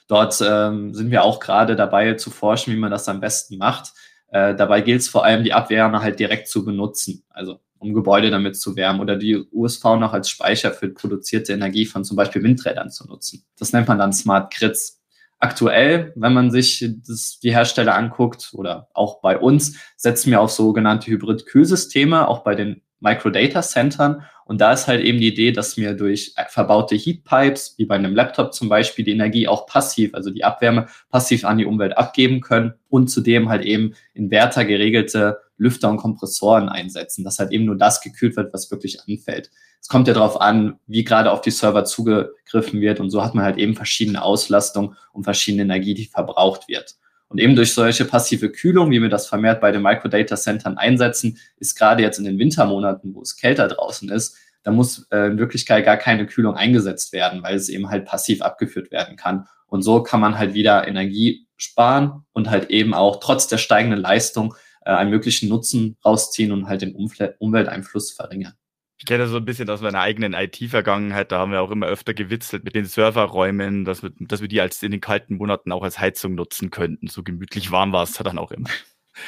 Dort 0.09 0.43
ähm, 0.45 0.95
sind 0.95 1.11
wir 1.11 1.23
auch 1.23 1.41
gerade 1.41 1.77
dabei 1.77 2.15
zu 2.15 2.31
forschen, 2.31 2.73
wie 2.73 2.79
man 2.79 2.91
das 2.91 3.09
am 3.09 3.21
besten 3.21 3.59
macht. 3.59 3.93
Äh, 4.31 4.55
dabei 4.55 4.81
gilt 4.81 5.01
es 5.01 5.09
vor 5.09 5.25
allem, 5.25 5.45
die 5.45 5.53
Abwärme 5.53 6.01
halt 6.01 6.19
direkt 6.21 6.49
zu 6.49 6.65
benutzen, 6.65 7.25
also 7.31 7.61
um 7.79 7.95
Gebäude 7.95 8.31
damit 8.31 8.57
zu 8.57 8.77
wärmen 8.77 9.01
oder 9.01 9.17
die 9.17 9.45
USV 9.53 9.85
noch 9.99 10.13
als 10.13 10.29
Speicher 10.29 10.71
für 10.73 10.91
produzierte 10.91 11.53
Energie 11.53 11.87
von 11.87 12.05
zum 12.05 12.17
Beispiel 12.17 12.43
Windrädern 12.43 12.91
zu 12.91 13.07
nutzen. 13.07 13.45
Das 13.59 13.73
nennt 13.73 13.89
man 13.89 13.99
dann 13.99 14.13
Smart 14.13 14.53
Grids. 14.55 15.01
Aktuell, 15.39 16.13
wenn 16.17 16.35
man 16.35 16.51
sich 16.51 16.87
das, 17.07 17.41
die 17.43 17.53
Hersteller 17.53 17.97
anguckt 17.97 18.51
oder 18.53 18.89
auch 18.93 19.23
bei 19.23 19.39
uns, 19.39 19.79
setzen 19.97 20.31
wir 20.31 20.41
auf 20.43 20.51
sogenannte 20.51 21.11
Hybrid-Kühlsysteme, 21.11 22.29
auch 22.29 22.45
bei 22.45 22.55
den 22.55 22.83
Microdata-Centern. 23.01 24.23
Und 24.45 24.61
da 24.61 24.73
ist 24.73 24.89
halt 24.89 25.03
eben 25.03 25.19
die 25.19 25.29
Idee, 25.29 25.53
dass 25.53 25.77
wir 25.77 25.95
durch 25.95 26.35
verbaute 26.49 26.97
Heatpipes, 26.97 27.75
wie 27.79 27.85
bei 27.85 27.95
einem 27.95 28.15
Laptop 28.15 28.55
zum 28.55 28.69
Beispiel, 28.69 29.05
die 29.05 29.13
Energie 29.13 29.49
auch 29.49 29.67
passiv, 29.67 30.15
also 30.15 30.31
die 30.31 30.45
Abwärme 30.45 30.87
passiv 31.11 31.45
an 31.45 31.59
die 31.59 31.67
Umwelt 31.67 31.97
abgeben 31.97 32.41
können 32.41 32.75
und 32.89 33.09
zudem 33.09 33.49
halt 33.49 33.65
eben 33.65 33.95
Inverter 34.15 34.65
geregelte 34.65 35.39
Lüfter 35.57 35.91
und 35.91 35.99
Kompressoren 35.99 36.69
einsetzen, 36.69 37.25
dass 37.25 37.39
halt 37.39 37.53
eben 37.53 37.65
nur 37.65 37.77
das 37.77 38.01
gekühlt 38.01 38.37
wird, 38.37 38.53
was 38.53 38.71
wirklich 38.71 39.01
anfällt 39.07 39.51
es 39.81 39.89
kommt 39.89 40.09
ja 40.09 40.15
darauf 40.15 40.41
an, 40.41 40.79
wie 40.87 41.05
gerade 41.05 41.33
auf 41.33 41.41
die 41.41 41.51
Server 41.51 41.85
zugegriffen 41.85 42.81
wird. 42.81 43.01
Und 43.01 43.11
so 43.11 43.25
hat 43.25 43.35
man 43.35 43.45
halt 43.45 43.57
eben 43.57 43.75
verschiedene 43.75 44.23
Auslastungen 44.23 44.97
und 45.13 45.25
verschiedene 45.25 45.63
Energie, 45.63 45.95
die 45.95 46.05
verbraucht 46.05 46.69
wird. 46.69 46.97
Und 47.31 47.39
eben 47.39 47.55
durch 47.55 47.73
solche 47.73 48.05
passive 48.05 48.51
Kühlung, 48.51 48.91
wie 48.91 49.01
wir 49.01 49.09
das 49.09 49.29
vermehrt 49.29 49.61
bei 49.61 49.71
den 49.71 49.83
Microdata 49.83 50.37
Centern 50.37 50.77
einsetzen, 50.77 51.39
ist 51.59 51.77
gerade 51.77 52.03
jetzt 52.03 52.19
in 52.19 52.25
den 52.25 52.41
Wintermonaten, 52.41 53.15
wo 53.15 53.23
es 53.23 53.37
kälter 53.37 53.69
draußen 53.69 54.11
ist, 54.11 54.37
da 54.65 54.73
muss 54.73 55.07
äh, 55.11 55.29
in 55.29 55.39
Wirklichkeit 55.39 55.85
gar 55.85 55.97
keine 55.97 56.27
Kühlung 56.27 56.57
eingesetzt 56.57 57.13
werden, 57.13 57.43
weil 57.45 57.55
es 57.55 57.69
eben 57.69 57.89
halt 57.89 58.05
passiv 58.05 58.43
abgeführt 58.43 58.91
werden 58.91 59.17
kann. 59.17 59.47
Und 59.67 59.83
so 59.83 60.03
kann 60.03 60.21
man 60.21 60.39
halt 60.39 60.55
wieder 60.55 60.89
Energie 60.89 61.47
sparen 61.57 62.25
und 62.33 62.51
halt 62.51 62.69
eben 62.71 62.95
auch 62.95 63.21
trotz 63.21 63.47
der 63.47 63.59
steigenden 63.59 64.01
Leistung 64.01 64.55
äh, 64.85 64.91
einen 64.91 65.11
möglichen 65.11 65.49
Nutzen 65.49 65.97
rausziehen 66.05 66.51
und 66.51 66.67
halt 66.67 66.83
den 66.83 66.97
Umfle 66.97 67.37
Umwelteinfluss 67.39 68.11
verringern. 68.11 68.55
Ich 69.01 69.07
kenne 69.07 69.23
das 69.23 69.31
so 69.31 69.39
ein 69.39 69.47
bisschen 69.47 69.71
aus 69.71 69.81
meiner 69.81 70.01
eigenen 70.01 70.35
IT-Vergangenheit. 70.35 71.33
Da 71.33 71.39
haben 71.39 71.53
wir 71.53 71.63
auch 71.63 71.71
immer 71.71 71.87
öfter 71.87 72.13
gewitzelt 72.13 72.65
mit 72.65 72.75
den 72.75 72.85
Serverräumen, 72.85 73.87
dass 73.87 74.03
wir, 74.03 74.11
dass 74.19 74.43
wir 74.43 74.49
die 74.49 74.61
als 74.61 74.83
in 74.83 74.91
den 74.91 75.01
kalten 75.01 75.39
Monaten 75.39 75.73
auch 75.73 75.83
als 75.83 75.99
Heizung 75.99 76.35
nutzen 76.35 76.71
könnten. 76.71 77.07
So 77.07 77.23
gemütlich 77.23 77.71
warm 77.71 77.95
war 77.95 78.03
es 78.03 78.13
dann 78.13 78.37
auch 78.37 78.51
immer. 78.53 78.69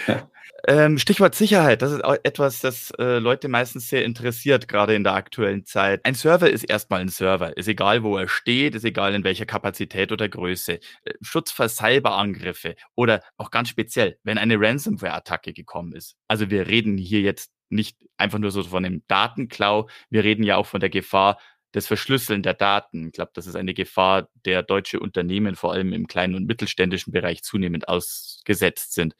Ja. 0.06 0.30
Ähm, 0.68 0.98
Stichwort 0.98 1.34
Sicherheit, 1.34 1.82
das 1.82 1.90
ist 1.90 2.04
auch 2.04 2.16
etwas, 2.22 2.60
das 2.60 2.92
äh, 2.98 3.18
Leute 3.18 3.48
meistens 3.48 3.88
sehr 3.88 4.04
interessiert, 4.04 4.68
gerade 4.68 4.94
in 4.94 5.02
der 5.02 5.14
aktuellen 5.14 5.64
Zeit. 5.64 6.04
Ein 6.04 6.14
Server 6.14 6.48
ist 6.48 6.62
erstmal 6.62 7.00
ein 7.00 7.08
Server, 7.08 7.56
ist 7.56 7.66
egal, 7.66 8.04
wo 8.04 8.16
er 8.16 8.28
steht, 8.28 8.76
ist 8.76 8.84
egal, 8.84 9.14
in 9.14 9.24
welcher 9.24 9.44
Kapazität 9.44 10.12
oder 10.12 10.28
Größe. 10.28 10.74
Äh, 10.74 11.14
Schutz 11.20 11.50
vor 11.50 11.68
Cyberangriffe 11.68 12.76
oder 12.94 13.22
auch 13.38 13.50
ganz 13.50 13.70
speziell, 13.70 14.18
wenn 14.22 14.38
eine 14.38 14.60
Ransomware-Attacke 14.60 15.52
gekommen 15.52 15.94
ist. 15.94 16.14
Also 16.28 16.48
wir 16.50 16.68
reden 16.68 16.96
hier 16.96 17.22
jetzt 17.22 17.50
nicht 17.72 17.98
einfach 18.16 18.38
nur 18.38 18.50
so 18.50 18.62
von 18.62 18.82
dem 18.82 19.02
Datenklau. 19.08 19.88
Wir 20.10 20.24
reden 20.24 20.44
ja 20.44 20.56
auch 20.56 20.66
von 20.66 20.80
der 20.80 20.90
Gefahr 20.90 21.38
des 21.74 21.86
Verschlüsseln 21.86 22.42
der 22.42 22.54
Daten. 22.54 23.06
Ich 23.06 23.12
glaube, 23.12 23.32
das 23.34 23.46
ist 23.46 23.56
eine 23.56 23.74
Gefahr, 23.74 24.28
der 24.44 24.62
deutsche 24.62 25.00
Unternehmen 25.00 25.56
vor 25.56 25.72
allem 25.72 25.92
im 25.92 26.06
kleinen 26.06 26.34
und 26.34 26.46
mittelständischen 26.46 27.12
Bereich 27.12 27.42
zunehmend 27.42 27.88
ausgesetzt 27.88 28.94
sind. 28.94 29.14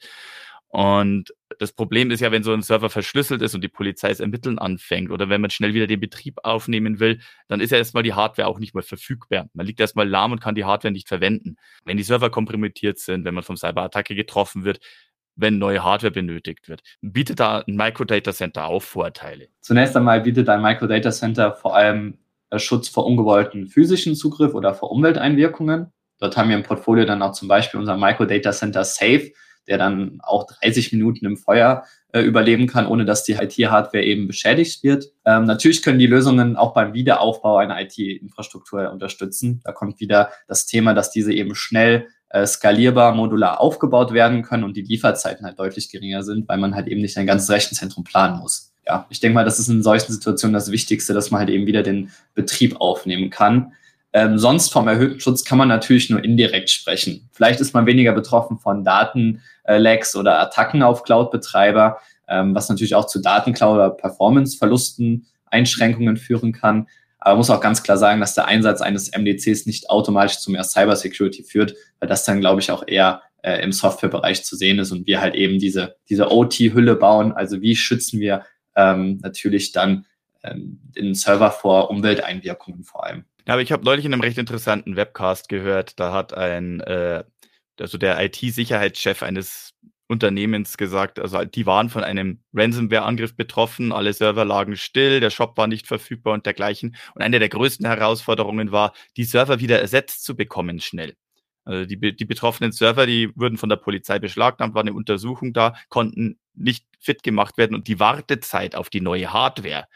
Und 0.73 1.31
das 1.59 1.71
Problem 1.71 2.09
ist 2.09 2.19
ja, 2.19 2.31
wenn 2.31 2.41
so 2.41 2.51
ein 2.51 2.63
Server 2.63 2.89
verschlüsselt 2.89 3.43
ist 3.43 3.53
und 3.53 3.61
die 3.61 3.67
Polizei 3.67 4.09
es 4.09 4.19
ermitteln 4.19 4.57
anfängt 4.57 5.11
oder 5.11 5.29
wenn 5.29 5.39
man 5.39 5.51
schnell 5.51 5.75
wieder 5.75 5.85
den 5.85 5.99
Betrieb 5.99 6.39
aufnehmen 6.41 6.99
will, 6.99 7.19
dann 7.47 7.59
ist 7.59 7.69
ja 7.69 7.77
erstmal 7.77 8.01
die 8.01 8.13
Hardware 8.13 8.47
auch 8.47 8.57
nicht 8.57 8.73
mehr 8.73 8.83
verfügbar. 8.83 9.49
Man 9.53 9.67
liegt 9.67 9.79
erstmal 9.79 10.09
lahm 10.09 10.31
und 10.31 10.41
kann 10.41 10.55
die 10.55 10.65
Hardware 10.65 10.91
nicht 10.91 11.07
verwenden. 11.07 11.57
Wenn 11.85 11.97
die 11.97 12.03
Server 12.03 12.31
kompromittiert 12.31 12.97
sind, 12.97 13.23
wenn 13.23 13.35
man 13.35 13.43
vom 13.43 13.55
Cyberattacke 13.55 14.15
getroffen 14.15 14.63
wird, 14.63 14.79
wenn 15.35 15.57
neue 15.57 15.83
Hardware 15.83 16.11
benötigt 16.11 16.69
wird. 16.69 16.81
Bietet 17.01 17.39
da 17.39 17.63
ein 17.67 17.75
Microdata 17.75 18.33
Center 18.33 18.65
auch 18.65 18.81
Vorteile? 18.81 19.47
Zunächst 19.61 19.95
einmal 19.95 20.21
bietet 20.21 20.49
ein 20.49 20.61
Microdata 20.61 21.11
Center 21.11 21.53
vor 21.53 21.75
allem 21.75 22.17
äh, 22.49 22.59
Schutz 22.59 22.87
vor 22.87 23.05
ungewollten 23.05 23.67
physischen 23.67 24.15
Zugriff 24.15 24.53
oder 24.53 24.73
vor 24.73 24.91
Umwelteinwirkungen. 24.91 25.91
Dort 26.19 26.37
haben 26.37 26.49
wir 26.49 26.55
im 26.55 26.63
Portfolio 26.63 27.05
dann 27.05 27.21
auch 27.21 27.33
zum 27.33 27.47
Beispiel 27.47 27.79
unser 27.79 27.97
Microdata 27.97 28.51
Center 28.51 28.83
Safe, 28.83 29.31
der 29.67 29.77
dann 29.77 30.19
auch 30.21 30.45
30 30.45 30.91
Minuten 30.93 31.25
im 31.25 31.37
Feuer 31.37 31.83
äh, 32.11 32.21
überleben 32.21 32.67
kann, 32.67 32.85
ohne 32.85 33.05
dass 33.05 33.23
die 33.23 33.33
IT-Hardware 33.33 34.03
eben 34.03 34.27
beschädigt 34.27 34.83
wird. 34.83 35.05
Ähm, 35.25 35.45
natürlich 35.45 35.81
können 35.81 35.99
die 35.99 36.07
Lösungen 36.07 36.55
auch 36.55 36.73
beim 36.73 36.93
Wiederaufbau 36.93 37.57
einer 37.57 37.79
IT-Infrastruktur 37.81 38.91
unterstützen. 38.91 39.61
Da 39.63 39.71
kommt 39.71 39.99
wieder 39.99 40.31
das 40.47 40.65
Thema, 40.65 40.93
dass 40.93 41.11
diese 41.11 41.33
eben 41.33 41.55
schnell 41.55 42.07
äh, 42.33 42.47
skalierbar, 42.47 43.13
modular 43.13 43.61
aufgebaut 43.61 44.11
werden 44.11 44.41
können 44.41 44.63
und 44.63 44.75
die 44.75 44.81
Lieferzeiten 44.81 45.45
halt 45.45 45.59
deutlich 45.59 45.89
geringer 45.89 46.23
sind, 46.23 46.49
weil 46.49 46.57
man 46.57 46.73
halt 46.73 46.87
eben 46.87 46.99
nicht 46.99 47.15
ein 47.17 47.27
ganzes 47.27 47.51
Rechenzentrum 47.51 48.03
planen 48.03 48.39
muss. 48.39 48.73
Ja, 48.87 49.05
ich 49.09 49.19
denke 49.19 49.35
mal, 49.35 49.45
das 49.45 49.59
ist 49.59 49.69
in 49.69 49.83
solchen 49.83 50.11
Situationen 50.11 50.55
das 50.55 50.71
Wichtigste, 50.71 51.13
dass 51.13 51.29
man 51.29 51.39
halt 51.39 51.51
eben 51.51 51.67
wieder 51.67 51.83
den 51.83 52.09
Betrieb 52.33 52.81
aufnehmen 52.81 53.29
kann. 53.29 53.73
Ähm, 54.13 54.39
sonst 54.39 54.73
vom 54.73 54.87
erhöhten 54.87 55.19
Schutz 55.19 55.43
kann 55.43 55.59
man 55.59 55.67
natürlich 55.67 56.09
nur 56.09 56.23
indirekt 56.23 56.71
sprechen. 56.71 57.29
Vielleicht 57.31 57.61
ist 57.61 57.75
man 57.75 57.85
weniger 57.85 58.13
betroffen 58.13 58.57
von 58.57 58.83
Datenlecks 58.83 60.15
oder 60.15 60.39
Attacken 60.39 60.81
auf 60.81 61.03
Cloud-Betreiber, 61.03 61.99
ähm, 62.27 62.55
was 62.55 62.67
natürlich 62.67 62.95
auch 62.95 63.05
zu 63.05 63.21
Datenklau 63.21 63.75
oder 63.75 63.91
Performance-Verlusten, 63.91 65.27
Einschränkungen 65.45 66.17
führen 66.17 66.51
kann. 66.51 66.87
Aber 67.23 67.37
muss 67.37 67.49
auch 67.49 67.61
ganz 67.61 67.83
klar 67.83 67.97
sagen, 67.97 68.19
dass 68.19 68.35
der 68.35 68.47
Einsatz 68.47 68.81
eines 68.81 69.11
MDCs 69.17 69.65
nicht 69.65 69.89
automatisch 69.89 70.39
zu 70.39 70.51
mehr 70.51 70.65
Cybersecurity 70.65 71.43
führt, 71.43 71.73
weil 71.99 72.09
das 72.09 72.25
dann, 72.25 72.41
glaube 72.41 72.59
ich, 72.59 72.69
auch 72.69 72.83
eher 72.85 73.21
äh, 73.43 73.63
im 73.63 73.71
Softwarebereich 73.71 74.43
zu 74.43 74.57
sehen 74.57 74.77
ist 74.77 74.91
und 74.91 75.07
wir 75.07 75.21
halt 75.21 75.33
eben 75.33 75.57
diese, 75.57 75.95
diese 76.09 76.31
OT-Hülle 76.31 76.97
bauen. 76.97 77.31
Also 77.31 77.61
wie 77.61 77.77
schützen 77.77 78.19
wir 78.19 78.43
ähm, 78.75 79.19
natürlich 79.23 79.71
dann 79.71 80.05
ähm, 80.43 80.81
den 80.97 81.13
Server 81.13 81.51
vor 81.51 81.89
Umwelteinwirkungen 81.89 82.83
vor 82.83 83.05
allem. 83.05 83.23
Ja, 83.47 83.53
aber 83.53 83.61
ich 83.61 83.71
habe 83.71 83.85
neulich 83.85 84.03
in 84.03 84.11
einem 84.11 84.21
recht 84.21 84.37
interessanten 84.37 84.97
Webcast 84.97 85.47
gehört, 85.47 85.99
da 86.01 86.11
hat 86.11 86.33
ein, 86.33 86.81
äh, 86.81 87.23
also 87.79 87.97
der 87.97 88.21
IT-Sicherheitschef 88.21 89.23
eines 89.23 89.73
Unternehmens 90.07 90.77
gesagt, 90.77 91.19
also 91.19 91.45
die 91.45 91.65
waren 91.65 91.89
von 91.89 92.03
einem 92.03 92.43
Ransomware-Angriff 92.53 93.35
betroffen, 93.35 93.91
alle 93.91 94.13
Server 94.13 94.45
lagen 94.45 94.75
still, 94.75 95.19
der 95.19 95.29
Shop 95.29 95.57
war 95.57 95.67
nicht 95.67 95.87
verfügbar 95.87 96.33
und 96.33 96.45
dergleichen. 96.45 96.95
Und 97.15 97.21
eine 97.21 97.39
der 97.39 97.49
größten 97.49 97.85
Herausforderungen 97.85 98.71
war, 98.71 98.93
die 99.17 99.23
Server 99.23 99.59
wieder 99.59 99.79
ersetzt 99.79 100.23
zu 100.23 100.35
bekommen 100.35 100.79
schnell. 100.81 101.15
Also 101.65 101.85
die, 101.85 102.15
die 102.15 102.25
betroffenen 102.25 102.73
Server, 102.73 103.05
die 103.05 103.31
wurden 103.35 103.57
von 103.57 103.69
der 103.69 103.77
Polizei 103.77 104.19
beschlagnahmt, 104.19 104.75
war 104.75 104.81
eine 104.81 104.93
Untersuchung 104.93 105.53
da, 105.53 105.75
konnten 105.89 106.37
nicht 106.53 106.85
fit 106.99 107.23
gemacht 107.23 107.57
werden 107.57 107.75
und 107.75 107.87
die 107.87 107.99
Wartezeit 107.99 108.75
auf 108.75 108.89
die 108.89 109.01
neue 109.01 109.31
Hardware, 109.31 109.87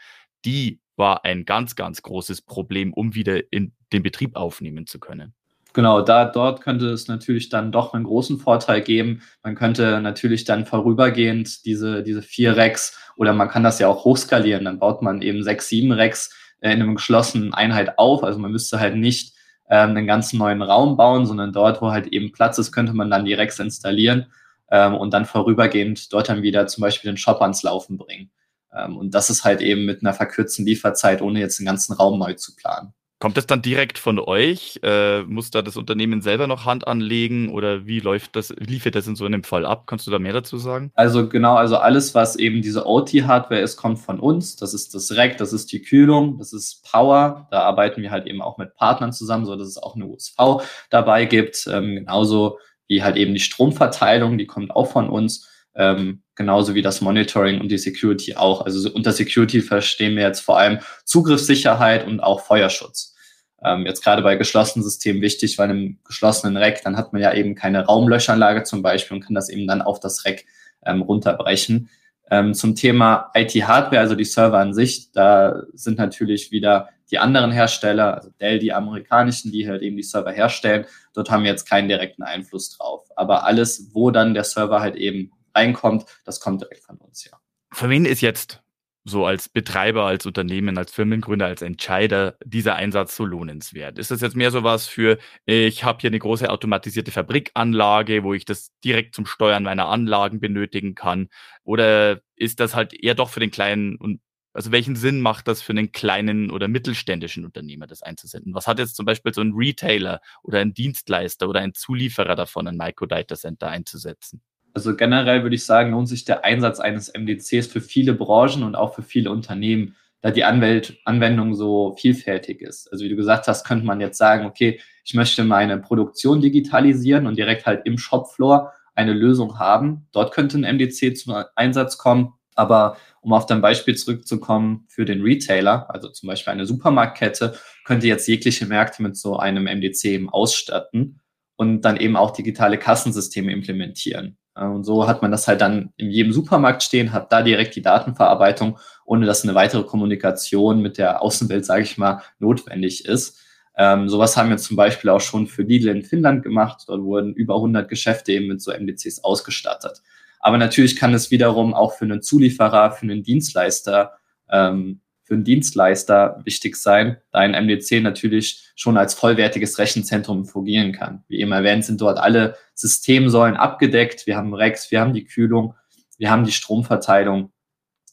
die 0.44 0.80
war 0.96 1.24
ein 1.24 1.44
ganz, 1.44 1.76
ganz 1.76 2.02
großes 2.02 2.42
Problem, 2.42 2.92
um 2.92 3.14
wieder 3.14 3.52
in 3.52 3.74
den 3.92 4.02
Betrieb 4.02 4.36
aufnehmen 4.36 4.86
zu 4.86 4.98
können. 4.98 5.34
Genau, 5.78 6.02
da, 6.02 6.24
dort 6.24 6.60
könnte 6.60 6.90
es 6.90 7.06
natürlich 7.06 7.50
dann 7.50 7.70
doch 7.70 7.94
einen 7.94 8.02
großen 8.02 8.40
Vorteil 8.40 8.80
geben. 8.80 9.22
Man 9.44 9.54
könnte 9.54 10.00
natürlich 10.00 10.42
dann 10.42 10.66
vorübergehend 10.66 11.64
diese, 11.64 12.02
diese 12.02 12.20
vier 12.20 12.56
Racks 12.56 12.98
oder 13.16 13.32
man 13.32 13.48
kann 13.48 13.62
das 13.62 13.78
ja 13.78 13.86
auch 13.86 14.04
hochskalieren. 14.04 14.64
Dann 14.64 14.80
baut 14.80 15.02
man 15.02 15.22
eben 15.22 15.44
sechs, 15.44 15.68
sieben 15.68 15.92
Racks 15.92 16.34
äh, 16.62 16.72
in 16.72 16.82
einer 16.82 16.92
geschlossenen 16.94 17.54
Einheit 17.54 17.96
auf. 17.96 18.24
Also 18.24 18.40
man 18.40 18.50
müsste 18.50 18.80
halt 18.80 18.96
nicht 18.96 19.36
ähm, 19.70 19.90
einen 19.90 20.08
ganzen 20.08 20.38
neuen 20.38 20.62
Raum 20.62 20.96
bauen, 20.96 21.26
sondern 21.26 21.52
dort, 21.52 21.80
wo 21.80 21.92
halt 21.92 22.08
eben 22.08 22.32
Platz 22.32 22.58
ist, 22.58 22.72
könnte 22.72 22.92
man 22.92 23.08
dann 23.08 23.24
die 23.24 23.34
Racks 23.34 23.60
installieren 23.60 24.26
ähm, 24.72 24.94
und 24.96 25.14
dann 25.14 25.26
vorübergehend 25.26 26.12
dort 26.12 26.28
dann 26.28 26.42
wieder 26.42 26.66
zum 26.66 26.82
Beispiel 26.82 27.08
den 27.08 27.18
Shop 27.18 27.40
ans 27.40 27.62
Laufen 27.62 27.98
bringen. 27.98 28.32
Ähm, 28.74 28.96
und 28.96 29.14
das 29.14 29.30
ist 29.30 29.44
halt 29.44 29.60
eben 29.60 29.84
mit 29.84 30.02
einer 30.02 30.12
verkürzten 30.12 30.66
Lieferzeit, 30.66 31.22
ohne 31.22 31.38
jetzt 31.38 31.60
den 31.60 31.66
ganzen 31.66 31.92
Raum 31.92 32.18
neu 32.18 32.34
zu 32.34 32.56
planen. 32.56 32.94
Kommt 33.20 33.36
das 33.36 33.46
dann 33.46 33.62
direkt 33.62 33.98
von 33.98 34.20
euch? 34.20 34.78
Äh, 34.84 35.22
muss 35.22 35.50
da 35.50 35.60
das 35.60 35.76
Unternehmen 35.76 36.22
selber 36.22 36.46
noch 36.46 36.66
Hand 36.66 36.86
anlegen 36.86 37.48
oder 37.50 37.84
wie 37.84 37.98
läuft 37.98 38.36
das, 38.36 38.50
liefert 38.50 38.94
das 38.94 39.08
in 39.08 39.16
so 39.16 39.24
einem 39.24 39.42
Fall 39.42 39.66
ab? 39.66 39.84
Kannst 39.86 40.06
du 40.06 40.12
da 40.12 40.20
mehr 40.20 40.32
dazu 40.32 40.56
sagen? 40.56 40.92
Also 40.94 41.28
genau, 41.28 41.56
also 41.56 41.78
alles, 41.78 42.14
was 42.14 42.36
eben 42.36 42.62
diese 42.62 42.86
OT-Hardware 42.86 43.60
ist, 43.60 43.76
kommt 43.76 43.98
von 43.98 44.20
uns. 44.20 44.54
Das 44.54 44.72
ist 44.72 44.94
das 44.94 45.16
Rack, 45.16 45.36
das 45.38 45.52
ist 45.52 45.72
die 45.72 45.82
Kühlung, 45.82 46.38
das 46.38 46.52
ist 46.52 46.88
Power. 46.88 47.48
Da 47.50 47.62
arbeiten 47.62 48.02
wir 48.02 48.12
halt 48.12 48.28
eben 48.28 48.40
auch 48.40 48.56
mit 48.56 48.76
Partnern 48.76 49.12
zusammen, 49.12 49.46
so 49.46 49.56
dass 49.56 49.66
es 49.66 49.78
auch 49.78 49.96
eine 49.96 50.06
USV 50.06 50.62
dabei 50.90 51.24
gibt. 51.24 51.66
Ähm, 51.66 51.96
genauso 51.96 52.58
wie 52.86 53.02
halt 53.02 53.16
eben 53.16 53.34
die 53.34 53.40
Stromverteilung, 53.40 54.38
die 54.38 54.46
kommt 54.46 54.70
auch 54.70 54.92
von 54.92 55.10
uns. 55.10 55.48
Ähm, 55.74 56.22
genauso 56.38 56.74
wie 56.74 56.80
das 56.80 57.02
Monitoring 57.02 57.60
und 57.60 57.68
die 57.68 57.76
Security 57.76 58.36
auch. 58.36 58.64
Also 58.64 58.90
unter 58.90 59.12
Security 59.12 59.60
verstehen 59.60 60.16
wir 60.16 60.22
jetzt 60.22 60.40
vor 60.40 60.58
allem 60.58 60.78
Zugriffssicherheit 61.04 62.06
und 62.06 62.20
auch 62.20 62.40
Feuerschutz. 62.40 63.14
Ähm, 63.62 63.84
jetzt 63.84 64.02
gerade 64.02 64.22
bei 64.22 64.36
geschlossenen 64.36 64.84
Systemen 64.84 65.20
wichtig, 65.20 65.58
weil 65.58 65.70
im 65.70 65.98
geschlossenen 66.04 66.56
Rack, 66.56 66.82
dann 66.84 66.96
hat 66.96 67.12
man 67.12 67.20
ja 67.20 67.34
eben 67.34 67.54
keine 67.54 67.84
Raumlöschanlage 67.84 68.62
zum 68.62 68.82
Beispiel 68.82 69.16
und 69.16 69.24
kann 69.24 69.34
das 69.34 69.48
eben 69.50 69.66
dann 69.66 69.82
auf 69.82 70.00
das 70.00 70.24
Rack 70.24 70.44
ähm, 70.86 71.02
runterbrechen. 71.02 71.90
Ähm, 72.30 72.54
zum 72.54 72.76
Thema 72.76 73.30
IT-Hardware, 73.34 74.00
also 74.00 74.14
die 74.14 74.24
Server 74.24 74.58
an 74.58 74.74
sich, 74.74 75.10
da 75.12 75.62
sind 75.72 75.98
natürlich 75.98 76.52
wieder 76.52 76.88
die 77.10 77.18
anderen 77.18 77.50
Hersteller, 77.50 78.14
also 78.16 78.30
Dell, 78.40 78.58
die 78.58 78.72
amerikanischen, 78.72 79.50
die 79.50 79.68
halt 79.68 79.82
eben 79.82 79.96
die 79.96 80.02
Server 80.02 80.30
herstellen. 80.30 80.84
Dort 81.14 81.30
haben 81.30 81.42
wir 81.42 81.50
jetzt 81.50 81.68
keinen 81.68 81.88
direkten 81.88 82.22
Einfluss 82.22 82.76
drauf. 82.76 83.08
Aber 83.16 83.44
alles, 83.44 83.90
wo 83.92 84.10
dann 84.10 84.34
der 84.34 84.44
Server 84.44 84.80
halt 84.80 84.94
eben 84.94 85.32
reinkommt, 85.54 86.06
das 86.24 86.40
kommt 86.40 86.62
direkt 86.62 86.84
von 86.84 86.96
uns, 86.98 87.24
ja. 87.24 87.38
Für 87.72 87.90
wen 87.90 88.04
ist 88.04 88.20
jetzt 88.20 88.62
so 89.08 89.26
als 89.26 89.48
Betreiber, 89.48 90.04
als 90.04 90.26
Unternehmen, 90.26 90.78
als 90.78 90.92
Firmengründer, 90.92 91.46
als 91.46 91.62
Entscheider 91.62 92.36
dieser 92.44 92.76
Einsatz 92.76 93.16
so 93.16 93.24
lohnenswert? 93.24 93.98
Ist 93.98 94.10
das 94.10 94.20
jetzt 94.20 94.36
mehr 94.36 94.50
so 94.50 94.62
was 94.62 94.86
für, 94.86 95.18
ich 95.46 95.84
habe 95.84 96.00
hier 96.00 96.10
eine 96.10 96.18
große 96.18 96.48
automatisierte 96.50 97.10
Fabrikanlage, 97.10 98.22
wo 98.22 98.34
ich 98.34 98.44
das 98.44 98.72
direkt 98.84 99.14
zum 99.14 99.26
Steuern 99.26 99.62
meiner 99.64 99.88
Anlagen 99.88 100.40
benötigen 100.40 100.94
kann? 100.94 101.28
Oder 101.64 102.20
ist 102.36 102.60
das 102.60 102.74
halt 102.74 102.94
eher 102.94 103.14
doch 103.14 103.30
für 103.30 103.40
den 103.40 103.50
kleinen 103.50 103.96
und 103.96 104.20
also 104.54 104.72
welchen 104.72 104.96
Sinn 104.96 105.20
macht 105.20 105.46
das 105.46 105.62
für 105.62 105.70
einen 105.72 105.92
kleinen 105.92 106.50
oder 106.50 106.66
mittelständischen 106.66 107.44
Unternehmer, 107.44 107.86
das 107.86 108.02
einzusenden? 108.02 108.54
Was 108.54 108.66
hat 108.66 108.80
jetzt 108.80 108.96
zum 108.96 109.06
Beispiel 109.06 109.32
so 109.32 109.40
ein 109.40 109.52
Retailer 109.54 110.20
oder 110.42 110.58
ein 110.58 110.74
Dienstleister 110.74 111.48
oder 111.48 111.60
ein 111.60 111.74
Zulieferer 111.74 112.34
davon, 112.34 112.66
ein 112.66 112.76
Microdata 112.76 113.36
Center 113.36 113.68
einzusetzen? 113.68 114.42
Also 114.78 114.94
generell 114.94 115.42
würde 115.42 115.56
ich 115.56 115.66
sagen, 115.66 115.90
lohnt 115.90 116.08
sich 116.08 116.24
der 116.24 116.44
Einsatz 116.44 116.78
eines 116.78 117.12
MDCs 117.12 117.66
für 117.66 117.80
viele 117.80 118.14
Branchen 118.14 118.62
und 118.62 118.76
auch 118.76 118.94
für 118.94 119.02
viele 119.02 119.32
Unternehmen, 119.32 119.96
da 120.20 120.30
die 120.30 120.44
Anwelt 120.44 121.00
Anwendung 121.04 121.56
so 121.56 121.96
vielfältig 121.98 122.62
ist. 122.62 122.86
Also 122.92 123.04
wie 123.04 123.08
du 123.08 123.16
gesagt 123.16 123.48
hast, 123.48 123.66
könnte 123.66 123.84
man 123.84 124.00
jetzt 124.00 124.18
sagen, 124.18 124.46
okay, 124.46 124.78
ich 125.04 125.14
möchte 125.14 125.42
meine 125.42 125.78
Produktion 125.78 126.40
digitalisieren 126.40 127.26
und 127.26 127.36
direkt 127.36 127.66
halt 127.66 127.86
im 127.86 127.98
Shopfloor 127.98 128.72
eine 128.94 129.14
Lösung 129.14 129.58
haben. 129.58 130.06
Dort 130.12 130.32
könnte 130.32 130.58
ein 130.58 130.76
MDC 130.76 131.16
zum 131.16 131.34
Einsatz 131.56 131.98
kommen. 131.98 132.34
Aber 132.54 132.96
um 133.20 133.32
auf 133.32 133.46
dein 133.46 133.60
Beispiel 133.60 133.96
zurückzukommen, 133.96 134.84
für 134.88 135.04
den 135.04 135.22
Retailer, 135.22 135.92
also 135.92 136.08
zum 136.08 136.28
Beispiel 136.28 136.52
eine 136.52 136.66
Supermarktkette, 136.66 137.58
könnte 137.84 138.06
jetzt 138.06 138.28
jegliche 138.28 138.66
Märkte 138.66 139.02
mit 139.02 139.16
so 139.16 139.38
einem 139.38 139.64
MDC 139.64 140.28
ausstatten 140.30 141.18
und 141.58 141.80
dann 141.80 141.96
eben 141.96 142.16
auch 142.16 142.30
digitale 142.30 142.78
Kassensysteme 142.78 143.52
implementieren. 143.52 144.38
Und 144.54 144.84
so 144.84 145.08
hat 145.08 145.22
man 145.22 145.32
das 145.32 145.48
halt 145.48 145.60
dann 145.60 145.92
in 145.96 146.10
jedem 146.10 146.32
Supermarkt 146.32 146.84
stehen, 146.84 147.12
hat 147.12 147.32
da 147.32 147.42
direkt 147.42 147.74
die 147.74 147.82
Datenverarbeitung, 147.82 148.78
ohne 149.04 149.26
dass 149.26 149.42
eine 149.42 149.56
weitere 149.56 149.82
Kommunikation 149.82 150.80
mit 150.80 150.98
der 150.98 151.20
Außenwelt, 151.20 151.64
sage 151.64 151.82
ich 151.82 151.98
mal, 151.98 152.22
notwendig 152.38 153.04
ist. 153.06 153.40
Ähm, 153.76 154.08
sowas 154.08 154.36
haben 154.36 154.50
wir 154.50 154.56
zum 154.56 154.76
Beispiel 154.76 155.10
auch 155.10 155.20
schon 155.20 155.48
für 155.48 155.62
Lidl 155.62 155.88
in 155.88 156.02
Finnland 156.02 156.44
gemacht. 156.44 156.84
Dort 156.86 157.02
wurden 157.02 157.34
über 157.34 157.56
100 157.56 157.88
Geschäfte 157.88 158.32
eben 158.32 158.46
mit 158.46 158.62
so 158.62 158.72
MDCs 158.72 159.24
ausgestattet. 159.24 160.00
Aber 160.38 160.58
natürlich 160.58 160.94
kann 160.94 161.12
es 161.12 161.32
wiederum 161.32 161.74
auch 161.74 161.94
für 161.94 162.04
einen 162.04 162.22
Zulieferer, 162.22 162.92
für 162.92 163.02
einen 163.02 163.24
Dienstleister 163.24 164.12
ähm, 164.48 165.00
für 165.28 165.34
einen 165.34 165.44
Dienstleister 165.44 166.40
wichtig 166.44 166.74
sein, 166.74 167.18
da 167.32 167.40
ein 167.40 167.52
MDC 167.52 168.00
natürlich 168.02 168.72
schon 168.76 168.96
als 168.96 169.12
vollwertiges 169.12 169.78
Rechenzentrum 169.78 170.46
fungieren 170.46 170.92
kann. 170.92 171.22
Wie 171.28 171.40
eben 171.40 171.52
erwähnt, 171.52 171.84
sind 171.84 172.00
dort 172.00 172.18
alle 172.18 172.56
Systemsäulen 172.72 173.54
abgedeckt. 173.54 174.26
Wir 174.26 174.38
haben 174.38 174.54
Rex, 174.54 174.90
wir 174.90 175.00
haben 175.00 175.12
die 175.12 175.24
Kühlung, 175.24 175.74
wir 176.16 176.30
haben 176.30 176.44
die 176.44 176.52
Stromverteilung 176.52 177.52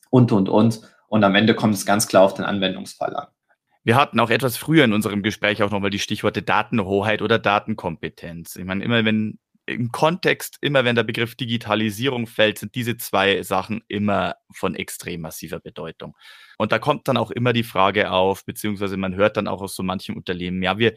und, 0.09 0.33
und, 0.33 0.49
und. 0.49 0.81
Und 1.07 1.23
am 1.23 1.35
Ende 1.35 1.55
kommt 1.55 1.75
es 1.75 1.85
ganz 1.85 2.07
klar 2.09 2.23
auf 2.23 2.33
den 2.33 2.43
Anwendungsfall 2.43 3.15
an. 3.15 3.27
Wir 3.85 3.95
hatten 3.95 4.19
auch 4.19 4.29
etwas 4.29 4.57
früher 4.57 4.83
in 4.83 4.91
unserem 4.91 5.23
Gespräch 5.23 5.63
auch 5.63 5.71
nochmal 5.71 5.91
die 5.91 5.99
Stichworte 5.99 6.41
Datenhoheit 6.41 7.21
oder 7.21 7.39
Datenkompetenz. 7.39 8.57
Ich 8.57 8.65
meine, 8.65 8.83
immer 8.83 9.05
wenn 9.05 9.39
im 9.65 9.91
Kontext, 9.91 10.57
immer 10.61 10.85
wenn 10.85 10.95
der 10.95 11.03
Begriff 11.03 11.35
Digitalisierung 11.35 12.27
fällt, 12.27 12.59
sind 12.59 12.75
diese 12.75 12.97
zwei 12.97 13.41
Sachen 13.43 13.83
immer 13.87 14.35
von 14.51 14.75
extrem 14.75 15.21
massiver 15.21 15.59
Bedeutung. 15.59 16.15
Und 16.57 16.71
da 16.71 16.79
kommt 16.79 17.07
dann 17.07 17.17
auch 17.17 17.31
immer 17.31 17.53
die 17.53 17.63
Frage 17.63 18.11
auf, 18.11 18.45
beziehungsweise 18.45 18.97
man 18.97 19.15
hört 19.15 19.37
dann 19.37 19.47
auch 19.47 19.61
aus 19.61 19.75
so 19.75 19.83
manchen 19.83 20.15
Unternehmen, 20.15 20.61
ja, 20.61 20.77
wir, 20.77 20.93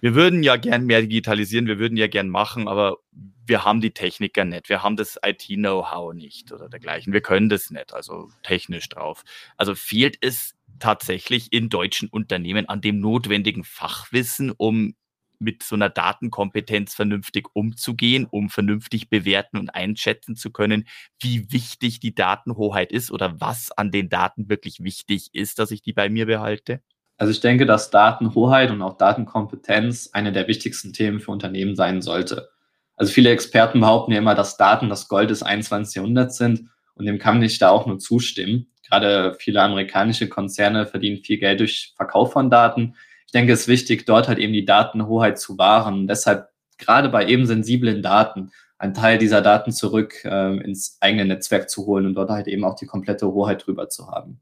wir 0.00 0.14
würden 0.14 0.42
ja 0.42 0.56
gern 0.56 0.86
mehr 0.86 1.02
digitalisieren, 1.02 1.66
wir 1.66 1.78
würden 1.78 1.96
ja 1.96 2.06
gern 2.06 2.28
machen, 2.28 2.68
aber 2.68 2.98
wir 3.46 3.64
haben 3.64 3.80
die 3.80 3.92
Techniker 3.92 4.44
nicht, 4.44 4.68
wir 4.68 4.82
haben 4.82 4.96
das 4.96 5.18
IT-Know-how 5.24 6.14
nicht 6.14 6.52
oder 6.52 6.68
dergleichen, 6.68 7.12
wir 7.12 7.20
können 7.20 7.48
das 7.48 7.70
nicht, 7.70 7.92
also 7.92 8.30
technisch 8.42 8.88
drauf. 8.88 9.24
Also 9.56 9.74
fehlt 9.74 10.16
es 10.20 10.54
tatsächlich 10.78 11.52
in 11.52 11.68
deutschen 11.68 12.08
Unternehmen 12.08 12.68
an 12.68 12.80
dem 12.80 13.00
notwendigen 13.00 13.64
Fachwissen, 13.64 14.52
um 14.52 14.94
mit 15.38 15.62
so 15.62 15.74
einer 15.74 15.88
Datenkompetenz 15.88 16.94
vernünftig 16.94 17.48
umzugehen, 17.52 18.26
um 18.30 18.48
vernünftig 18.50 19.08
bewerten 19.08 19.58
und 19.58 19.70
einschätzen 19.70 20.36
zu 20.36 20.50
können, 20.50 20.86
wie 21.20 21.50
wichtig 21.52 22.00
die 22.00 22.14
Datenhoheit 22.14 22.92
ist 22.92 23.10
oder 23.10 23.40
was 23.40 23.72
an 23.72 23.90
den 23.90 24.08
Daten 24.08 24.48
wirklich 24.48 24.82
wichtig 24.82 25.30
ist, 25.32 25.58
dass 25.58 25.70
ich 25.70 25.82
die 25.82 25.92
bei 25.92 26.08
mir 26.08 26.26
behalte? 26.26 26.82
Also 27.16 27.32
ich 27.32 27.40
denke, 27.40 27.66
dass 27.66 27.90
Datenhoheit 27.90 28.70
und 28.70 28.80
auch 28.80 28.96
Datenkompetenz 28.96 30.10
eine 30.12 30.32
der 30.32 30.46
wichtigsten 30.46 30.92
Themen 30.92 31.20
für 31.20 31.32
Unternehmen 31.32 31.74
sein 31.74 32.00
sollte. 32.00 32.50
Also 32.96 33.12
viele 33.12 33.30
Experten 33.30 33.80
behaupten 33.80 34.12
ja 34.12 34.18
immer, 34.18 34.34
dass 34.34 34.56
Daten 34.56 34.88
das 34.88 35.08
Gold 35.08 35.30
des 35.30 35.42
21. 35.42 35.96
Jahrhunderts 35.96 36.36
sind 36.36 36.68
und 36.94 37.06
dem 37.06 37.18
kann 37.18 37.42
ich 37.42 37.58
da 37.58 37.70
auch 37.70 37.86
nur 37.86 37.98
zustimmen. 37.98 38.72
Gerade 38.88 39.36
viele 39.38 39.62
amerikanische 39.62 40.28
Konzerne 40.28 40.86
verdienen 40.86 41.22
viel 41.22 41.38
Geld 41.38 41.60
durch 41.60 41.92
Verkauf 41.96 42.32
von 42.32 42.50
Daten 42.50 42.94
ich 43.28 43.32
denke, 43.32 43.52
es 43.52 43.60
ist 43.60 43.68
wichtig, 43.68 44.06
dort 44.06 44.26
halt 44.26 44.38
eben 44.38 44.54
die 44.54 44.64
Datenhoheit 44.64 45.38
zu 45.38 45.58
wahren. 45.58 46.06
deshalb 46.06 46.48
gerade 46.78 47.10
bei 47.10 47.26
eben 47.26 47.44
sensiblen 47.44 48.02
Daten 48.02 48.52
einen 48.78 48.94
Teil 48.94 49.18
dieser 49.18 49.42
Daten 49.42 49.70
zurück 49.70 50.24
äh, 50.24 50.56
ins 50.64 50.96
eigene 51.00 51.26
Netzwerk 51.26 51.68
zu 51.68 51.84
holen 51.84 52.06
und 52.06 52.14
dort 52.14 52.30
halt 52.30 52.46
eben 52.46 52.64
auch 52.64 52.74
die 52.74 52.86
komplette 52.86 53.30
Hoheit 53.30 53.66
drüber 53.66 53.90
zu 53.90 54.08
haben. 54.08 54.40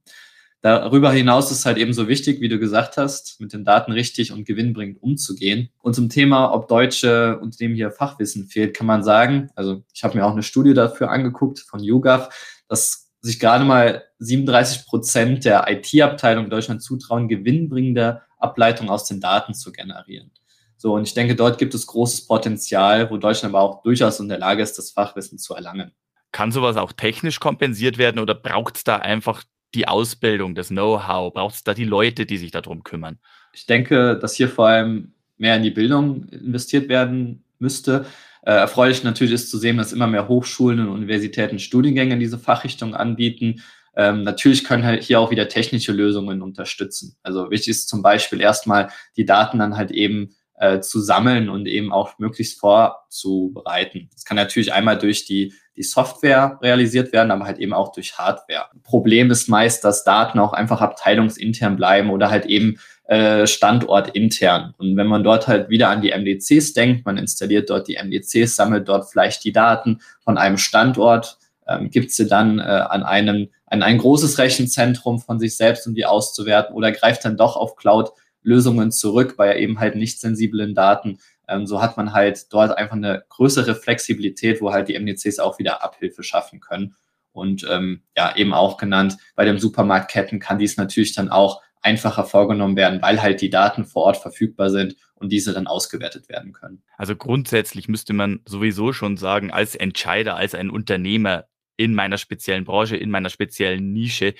Darüber 0.60 1.10
hinaus 1.10 1.50
ist 1.50 1.66
halt 1.66 1.78
eben 1.78 1.92
so 1.92 2.06
wichtig, 2.06 2.40
wie 2.40 2.48
du 2.48 2.60
gesagt 2.60 2.96
hast, 2.96 3.40
mit 3.40 3.52
den 3.52 3.64
Daten 3.64 3.90
richtig 3.90 4.30
und 4.30 4.44
gewinnbringend 4.44 5.02
umzugehen. 5.02 5.70
Und 5.82 5.94
zum 5.94 6.08
Thema, 6.08 6.54
ob 6.54 6.68
deutsche 6.68 7.40
Unternehmen 7.40 7.74
hier 7.74 7.90
Fachwissen 7.90 8.46
fehlt, 8.46 8.76
kann 8.76 8.86
man 8.86 9.02
sagen, 9.02 9.50
also 9.56 9.82
ich 9.92 10.04
habe 10.04 10.16
mir 10.16 10.24
auch 10.24 10.32
eine 10.32 10.44
Studie 10.44 10.74
dafür 10.74 11.10
angeguckt 11.10 11.58
von 11.58 11.82
YouGov, 11.82 12.28
dass 12.68 13.10
sich 13.20 13.40
gerade 13.40 13.64
mal 13.64 14.04
37 14.20 14.86
Prozent 14.86 15.44
der 15.44 15.66
IT-Abteilung 15.68 16.44
in 16.44 16.50
Deutschland 16.50 16.82
zutrauen, 16.82 17.28
gewinnbringender 17.28 18.22
Ableitung 18.36 18.90
aus 18.90 19.04
den 19.04 19.20
Daten 19.20 19.54
zu 19.54 19.72
generieren. 19.72 20.30
So, 20.76 20.94
und 20.94 21.06
ich 21.06 21.14
denke, 21.14 21.34
dort 21.34 21.58
gibt 21.58 21.74
es 21.74 21.86
großes 21.86 22.26
Potenzial, 22.26 23.10
wo 23.10 23.16
Deutschland 23.16 23.54
aber 23.54 23.62
auch 23.62 23.82
durchaus 23.82 24.20
in 24.20 24.28
der 24.28 24.38
Lage 24.38 24.62
ist, 24.62 24.76
das 24.76 24.90
Fachwissen 24.90 25.38
zu 25.38 25.54
erlangen. 25.54 25.92
Kann 26.32 26.52
sowas 26.52 26.76
auch 26.76 26.92
technisch 26.92 27.40
kompensiert 27.40 27.96
werden 27.96 28.18
oder 28.18 28.34
braucht 28.34 28.76
es 28.76 28.84
da 28.84 28.96
einfach 28.96 29.42
die 29.74 29.88
Ausbildung, 29.88 30.54
das 30.54 30.68
Know-how? 30.68 31.32
Braucht 31.32 31.54
es 31.54 31.64
da 31.64 31.72
die 31.72 31.84
Leute, 31.84 32.26
die 32.26 32.36
sich 32.36 32.50
darum 32.50 32.84
kümmern? 32.84 33.18
Ich 33.52 33.66
denke, 33.66 34.18
dass 34.18 34.34
hier 34.34 34.48
vor 34.48 34.68
allem 34.68 35.14
mehr 35.38 35.56
in 35.56 35.62
die 35.62 35.70
Bildung 35.70 36.28
investiert 36.28 36.88
werden 36.88 37.44
müsste. 37.58 38.06
Äh, 38.42 38.52
erfreulich 38.52 39.02
natürlich 39.02 39.34
ist 39.34 39.50
zu 39.50 39.58
sehen, 39.58 39.76
dass 39.76 39.92
immer 39.92 40.06
mehr 40.06 40.28
Hochschulen 40.28 40.80
und 40.80 40.88
Universitäten 40.88 41.58
Studiengänge 41.58 42.14
in 42.14 42.20
diese 42.20 42.38
Fachrichtung 42.38 42.94
anbieten. 42.94 43.62
Ähm, 43.96 44.22
natürlich 44.22 44.64
können 44.64 44.84
halt 44.84 45.02
hier 45.02 45.20
auch 45.20 45.30
wieder 45.30 45.48
technische 45.48 45.92
Lösungen 45.92 46.42
unterstützen. 46.42 47.16
Also 47.22 47.50
wichtig 47.50 47.68
ist 47.68 47.88
zum 47.88 48.02
Beispiel 48.02 48.40
erstmal 48.40 48.90
die 49.16 49.24
Daten 49.24 49.58
dann 49.58 49.76
halt 49.76 49.90
eben 49.90 50.34
äh, 50.58 50.80
zu 50.80 51.00
sammeln 51.00 51.48
und 51.48 51.66
eben 51.66 51.92
auch 51.92 52.18
möglichst 52.18 52.58
vorzubereiten. 52.58 54.08
Das 54.12 54.24
kann 54.24 54.36
natürlich 54.36 54.72
einmal 54.72 54.98
durch 54.98 55.24
die, 55.24 55.52
die 55.76 55.82
Software 55.82 56.58
realisiert 56.62 57.12
werden, 57.12 57.30
aber 57.30 57.44
halt 57.44 57.58
eben 57.58 57.72
auch 57.72 57.92
durch 57.92 58.18
Hardware. 58.18 58.66
Problem 58.82 59.30
ist 59.30 59.48
meist, 59.48 59.84
dass 59.84 60.04
Daten 60.04 60.38
auch 60.38 60.52
einfach 60.52 60.80
abteilungsintern 60.80 61.76
bleiben 61.76 62.10
oder 62.10 62.30
halt 62.30 62.46
eben 62.46 62.78
äh, 63.04 63.46
Standort 63.46 64.08
intern. 64.16 64.74
Und 64.78 64.96
wenn 64.96 65.06
man 65.06 65.22
dort 65.22 65.46
halt 65.46 65.68
wieder 65.68 65.90
an 65.90 66.02
die 66.02 66.12
MDCs 66.12 66.72
denkt, 66.72 67.04
man 67.04 67.18
installiert 67.18 67.70
dort 67.70 67.88
die 67.88 67.98
MDCs, 68.02 68.56
sammelt 68.56 68.88
dort 68.88 69.10
vielleicht 69.10 69.44
die 69.44 69.52
Daten 69.52 70.00
von 70.24 70.38
einem 70.38 70.56
Standort, 70.56 71.38
ähm, 71.66 71.90
gibt 71.90 72.12
sie 72.12 72.26
dann 72.26 72.58
äh, 72.58 72.62
an 72.62 73.02
einem 73.02 73.48
an 73.66 73.82
ein 73.82 73.98
großes 73.98 74.38
Rechenzentrum 74.38 75.18
von 75.18 75.38
sich 75.38 75.56
selbst, 75.56 75.86
um 75.86 75.94
die 75.94 76.06
auszuwerten, 76.06 76.74
oder 76.74 76.92
greift 76.92 77.24
dann 77.24 77.36
doch 77.36 77.56
auf 77.56 77.76
Cloud-Lösungen 77.76 78.92
zurück 78.92 79.34
bei 79.36 79.58
eben 79.58 79.80
halt 79.80 79.96
nicht 79.96 80.20
sensiblen 80.20 80.74
Daten. 80.74 81.18
Ähm, 81.48 81.66
so 81.66 81.82
hat 81.82 81.96
man 81.96 82.12
halt 82.12 82.52
dort 82.52 82.76
einfach 82.76 82.96
eine 82.96 83.24
größere 83.28 83.74
Flexibilität, 83.74 84.60
wo 84.60 84.72
halt 84.72 84.88
die 84.88 84.98
MDCs 84.98 85.38
auch 85.40 85.58
wieder 85.58 85.82
Abhilfe 85.82 86.22
schaffen 86.22 86.60
können. 86.60 86.94
Und 87.32 87.66
ähm, 87.70 88.02
ja, 88.16 88.34
eben 88.36 88.54
auch 88.54 88.78
genannt, 88.78 89.18
bei 89.34 89.44
den 89.44 89.58
Supermarktketten 89.58 90.38
kann 90.38 90.58
dies 90.58 90.76
natürlich 90.76 91.14
dann 91.14 91.28
auch 91.28 91.60
einfacher 91.82 92.24
vorgenommen 92.24 92.76
werden, 92.76 93.00
weil 93.02 93.22
halt 93.22 93.40
die 93.40 93.50
Daten 93.50 93.84
vor 93.84 94.04
Ort 94.04 94.16
verfügbar 94.16 94.70
sind 94.70 94.96
und 95.14 95.30
diese 95.30 95.52
dann 95.52 95.66
ausgewertet 95.66 96.28
werden 96.28 96.52
können. 96.52 96.82
Also 96.96 97.14
grundsätzlich 97.14 97.88
müsste 97.88 98.12
man 98.12 98.40
sowieso 98.46 98.92
schon 98.92 99.16
sagen, 99.16 99.50
als 99.50 99.74
Entscheider, 99.74 100.36
als 100.36 100.54
ein 100.54 100.70
Unternehmer 100.70 101.44
in 101.76 101.94
meiner 101.94 102.18
speziellen 102.18 102.64
Branche, 102.64 102.96
in 102.96 103.10
meiner 103.10 103.30
speziellen 103.30 103.92
Nische, 103.92 104.34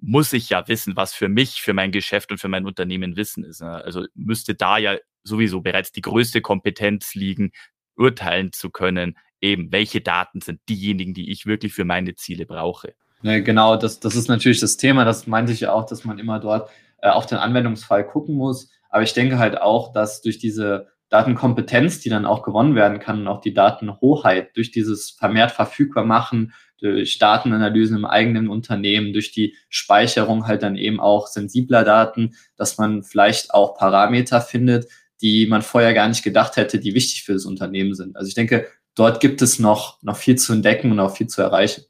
muss 0.00 0.32
ich 0.32 0.48
ja 0.50 0.66
wissen, 0.66 0.96
was 0.96 1.12
für 1.12 1.28
mich, 1.28 1.60
für 1.60 1.74
mein 1.74 1.92
Geschäft 1.92 2.30
und 2.30 2.38
für 2.38 2.48
mein 2.48 2.66
Unternehmen 2.66 3.16
Wissen 3.16 3.44
ist. 3.44 3.60
Ne? 3.60 3.70
Also 3.70 4.06
müsste 4.14 4.54
da 4.54 4.78
ja 4.78 4.96
sowieso 5.22 5.60
bereits 5.60 5.92
die 5.92 6.00
größte 6.00 6.40
Kompetenz 6.40 7.14
liegen, 7.14 7.52
urteilen 7.96 8.52
zu 8.52 8.70
können, 8.70 9.18
eben 9.40 9.72
welche 9.72 10.00
Daten 10.00 10.40
sind 10.40 10.60
diejenigen, 10.68 11.14
die 11.14 11.30
ich 11.30 11.46
wirklich 11.46 11.74
für 11.74 11.84
meine 11.84 12.14
Ziele 12.14 12.46
brauche. 12.46 12.94
Ne, 13.22 13.42
genau, 13.42 13.76
das, 13.76 14.00
das 14.00 14.16
ist 14.16 14.28
natürlich 14.28 14.60
das 14.60 14.78
Thema. 14.78 15.04
Das 15.04 15.26
meinte 15.26 15.52
ich 15.52 15.60
ja 15.60 15.72
auch, 15.72 15.84
dass 15.84 16.04
man 16.04 16.18
immer 16.18 16.40
dort 16.40 16.70
äh, 17.02 17.10
auf 17.10 17.26
den 17.26 17.38
Anwendungsfall 17.38 18.06
gucken 18.06 18.34
muss. 18.36 18.70
Aber 18.88 19.02
ich 19.02 19.12
denke 19.12 19.38
halt 19.38 19.60
auch, 19.60 19.92
dass 19.92 20.22
durch 20.22 20.38
diese 20.38 20.88
Datenkompetenz, 21.10 22.00
die 22.00 22.08
dann 22.08 22.24
auch 22.24 22.42
gewonnen 22.42 22.74
werden 22.74 23.00
kann 23.00 23.20
und 23.20 23.28
auch 23.28 23.40
die 23.40 23.52
Datenhoheit 23.52 24.56
durch 24.56 24.70
dieses 24.70 25.10
vermehrt 25.10 25.50
verfügbar 25.50 26.04
machen, 26.04 26.54
durch 26.80 27.18
Datenanalysen 27.18 27.96
im 27.96 28.04
eigenen 28.04 28.48
Unternehmen, 28.48 29.12
durch 29.12 29.32
die 29.32 29.56
Speicherung 29.68 30.46
halt 30.46 30.62
dann 30.62 30.76
eben 30.76 31.00
auch 31.00 31.26
sensibler 31.26 31.84
Daten, 31.84 32.34
dass 32.56 32.78
man 32.78 33.02
vielleicht 33.02 33.52
auch 33.52 33.76
Parameter 33.76 34.40
findet, 34.40 34.86
die 35.20 35.46
man 35.46 35.62
vorher 35.62 35.94
gar 35.94 36.08
nicht 36.08 36.22
gedacht 36.22 36.56
hätte, 36.56 36.78
die 36.78 36.94
wichtig 36.94 37.24
für 37.24 37.34
das 37.34 37.44
Unternehmen 37.44 37.94
sind. 37.94 38.16
Also 38.16 38.28
ich 38.28 38.34
denke, 38.34 38.66
dort 38.94 39.20
gibt 39.20 39.42
es 39.42 39.58
noch, 39.58 40.02
noch 40.02 40.16
viel 40.16 40.36
zu 40.36 40.52
entdecken 40.52 40.90
und 40.90 41.00
auch 41.00 41.16
viel 41.16 41.26
zu 41.26 41.42
erreichen. 41.42 41.84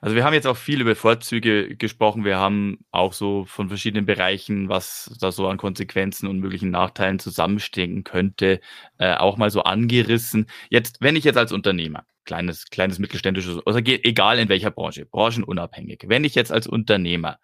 Also 0.00 0.16
wir 0.16 0.24
haben 0.24 0.34
jetzt 0.34 0.48
auch 0.48 0.56
viel 0.56 0.80
über 0.80 0.96
Vorzüge 0.96 1.76
gesprochen. 1.76 2.24
Wir 2.24 2.36
haben 2.36 2.78
auch 2.90 3.12
so 3.12 3.44
von 3.46 3.68
verschiedenen 3.68 4.04
Bereichen, 4.04 4.68
was 4.68 5.16
da 5.20 5.30
so 5.30 5.46
an 5.46 5.58
Konsequenzen 5.58 6.26
und 6.26 6.40
möglichen 6.40 6.70
Nachteilen 6.72 7.20
zusammenstecken 7.20 8.02
könnte, 8.02 8.60
äh, 8.98 9.14
auch 9.14 9.36
mal 9.36 9.50
so 9.50 9.62
angerissen. 9.62 10.46
Jetzt, 10.70 10.96
wenn 11.00 11.14
ich 11.14 11.22
jetzt 11.22 11.36
als 11.36 11.52
Unternehmer, 11.52 12.04
kleines, 12.24 12.66
kleines 12.66 12.98
mittelständisches, 12.98 13.58
also 13.66 13.78
egal 13.78 14.38
in 14.38 14.48
welcher 14.48 14.70
Branche, 14.70 15.06
branchenunabhängig, 15.06 16.04
wenn 16.06 16.24
ich 16.24 16.34
jetzt 16.34 16.52
als 16.52 16.66
Unternehmer 16.66 17.38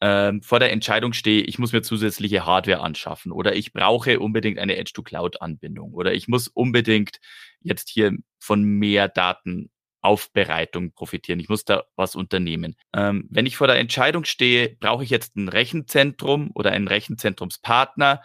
ähm, 0.00 0.42
vor 0.42 0.58
der 0.58 0.72
Entscheidung 0.72 1.12
stehe, 1.12 1.42
ich 1.42 1.58
muss 1.58 1.72
mir 1.72 1.82
zusätzliche 1.82 2.44
Hardware 2.44 2.80
anschaffen 2.80 3.32
oder 3.32 3.54
ich 3.54 3.72
brauche 3.72 4.20
unbedingt 4.20 4.58
eine 4.58 4.76
Edge-to-Cloud-Anbindung 4.76 5.92
oder 5.94 6.12
ich 6.12 6.28
muss 6.28 6.48
unbedingt 6.48 7.20
jetzt 7.60 7.88
hier 7.88 8.12
von 8.38 8.62
mehr 8.62 9.08
Daten 9.08 9.70
Aufbereitung 10.02 10.92
profitieren. 10.92 11.40
Ich 11.40 11.48
muss 11.48 11.64
da 11.64 11.84
was 11.96 12.14
unternehmen. 12.14 12.76
Ähm, 12.92 13.26
wenn 13.30 13.46
ich 13.46 13.56
vor 13.56 13.66
der 13.66 13.78
Entscheidung 13.78 14.24
stehe, 14.24 14.76
brauche 14.78 15.02
ich 15.02 15.08
jetzt 15.08 15.34
ein 15.36 15.48
Rechenzentrum 15.48 16.50
oder 16.54 16.72
einen 16.72 16.88
Rechenzentrumspartner, 16.88 18.20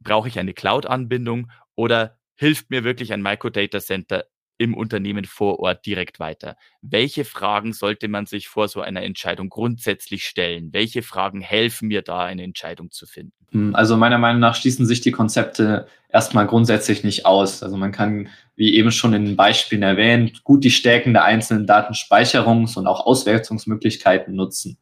brauche 0.00 0.26
ich 0.26 0.40
eine 0.40 0.54
Cloud-Anbindung 0.54 1.52
oder 1.76 2.18
hilft 2.34 2.70
mir 2.70 2.82
wirklich 2.82 3.12
ein 3.12 3.22
Microdata 3.22 3.78
Center 3.78 4.24
im 4.60 4.74
Unternehmen 4.74 5.24
vor 5.24 5.58
Ort 5.58 5.86
direkt 5.86 6.20
weiter? 6.20 6.56
Welche 6.82 7.24
Fragen 7.24 7.72
sollte 7.72 8.08
man 8.08 8.26
sich 8.26 8.48
vor 8.48 8.68
so 8.68 8.82
einer 8.82 9.02
Entscheidung 9.02 9.48
grundsätzlich 9.48 10.26
stellen? 10.26 10.68
Welche 10.72 11.02
Fragen 11.02 11.40
helfen 11.40 11.88
mir 11.88 12.02
da, 12.02 12.24
eine 12.24 12.42
Entscheidung 12.42 12.90
zu 12.90 13.06
finden? 13.06 13.32
Hm, 13.52 13.74
also 13.74 13.96
meiner 13.96 14.18
Meinung 14.18 14.40
nach 14.40 14.54
schließen 14.54 14.84
sich 14.84 15.00
die 15.00 15.12
Konzepte 15.12 15.86
erstmal 16.10 16.46
grundsätzlich 16.46 17.04
nicht 17.04 17.24
aus. 17.24 17.62
Also 17.62 17.78
man 17.78 17.90
kann, 17.90 18.28
wie 18.54 18.74
eben 18.74 18.92
schon 18.92 19.14
in 19.14 19.24
den 19.24 19.36
Beispielen 19.36 19.82
erwähnt, 19.82 20.44
gut 20.44 20.62
die 20.62 20.70
Stärken 20.70 21.14
der 21.14 21.24
einzelnen 21.24 21.66
Datenspeicherungs- 21.66 22.76
und 22.76 22.86
auch 22.86 23.06
Auswertungsmöglichkeiten 23.06 24.34
nutzen. 24.34 24.76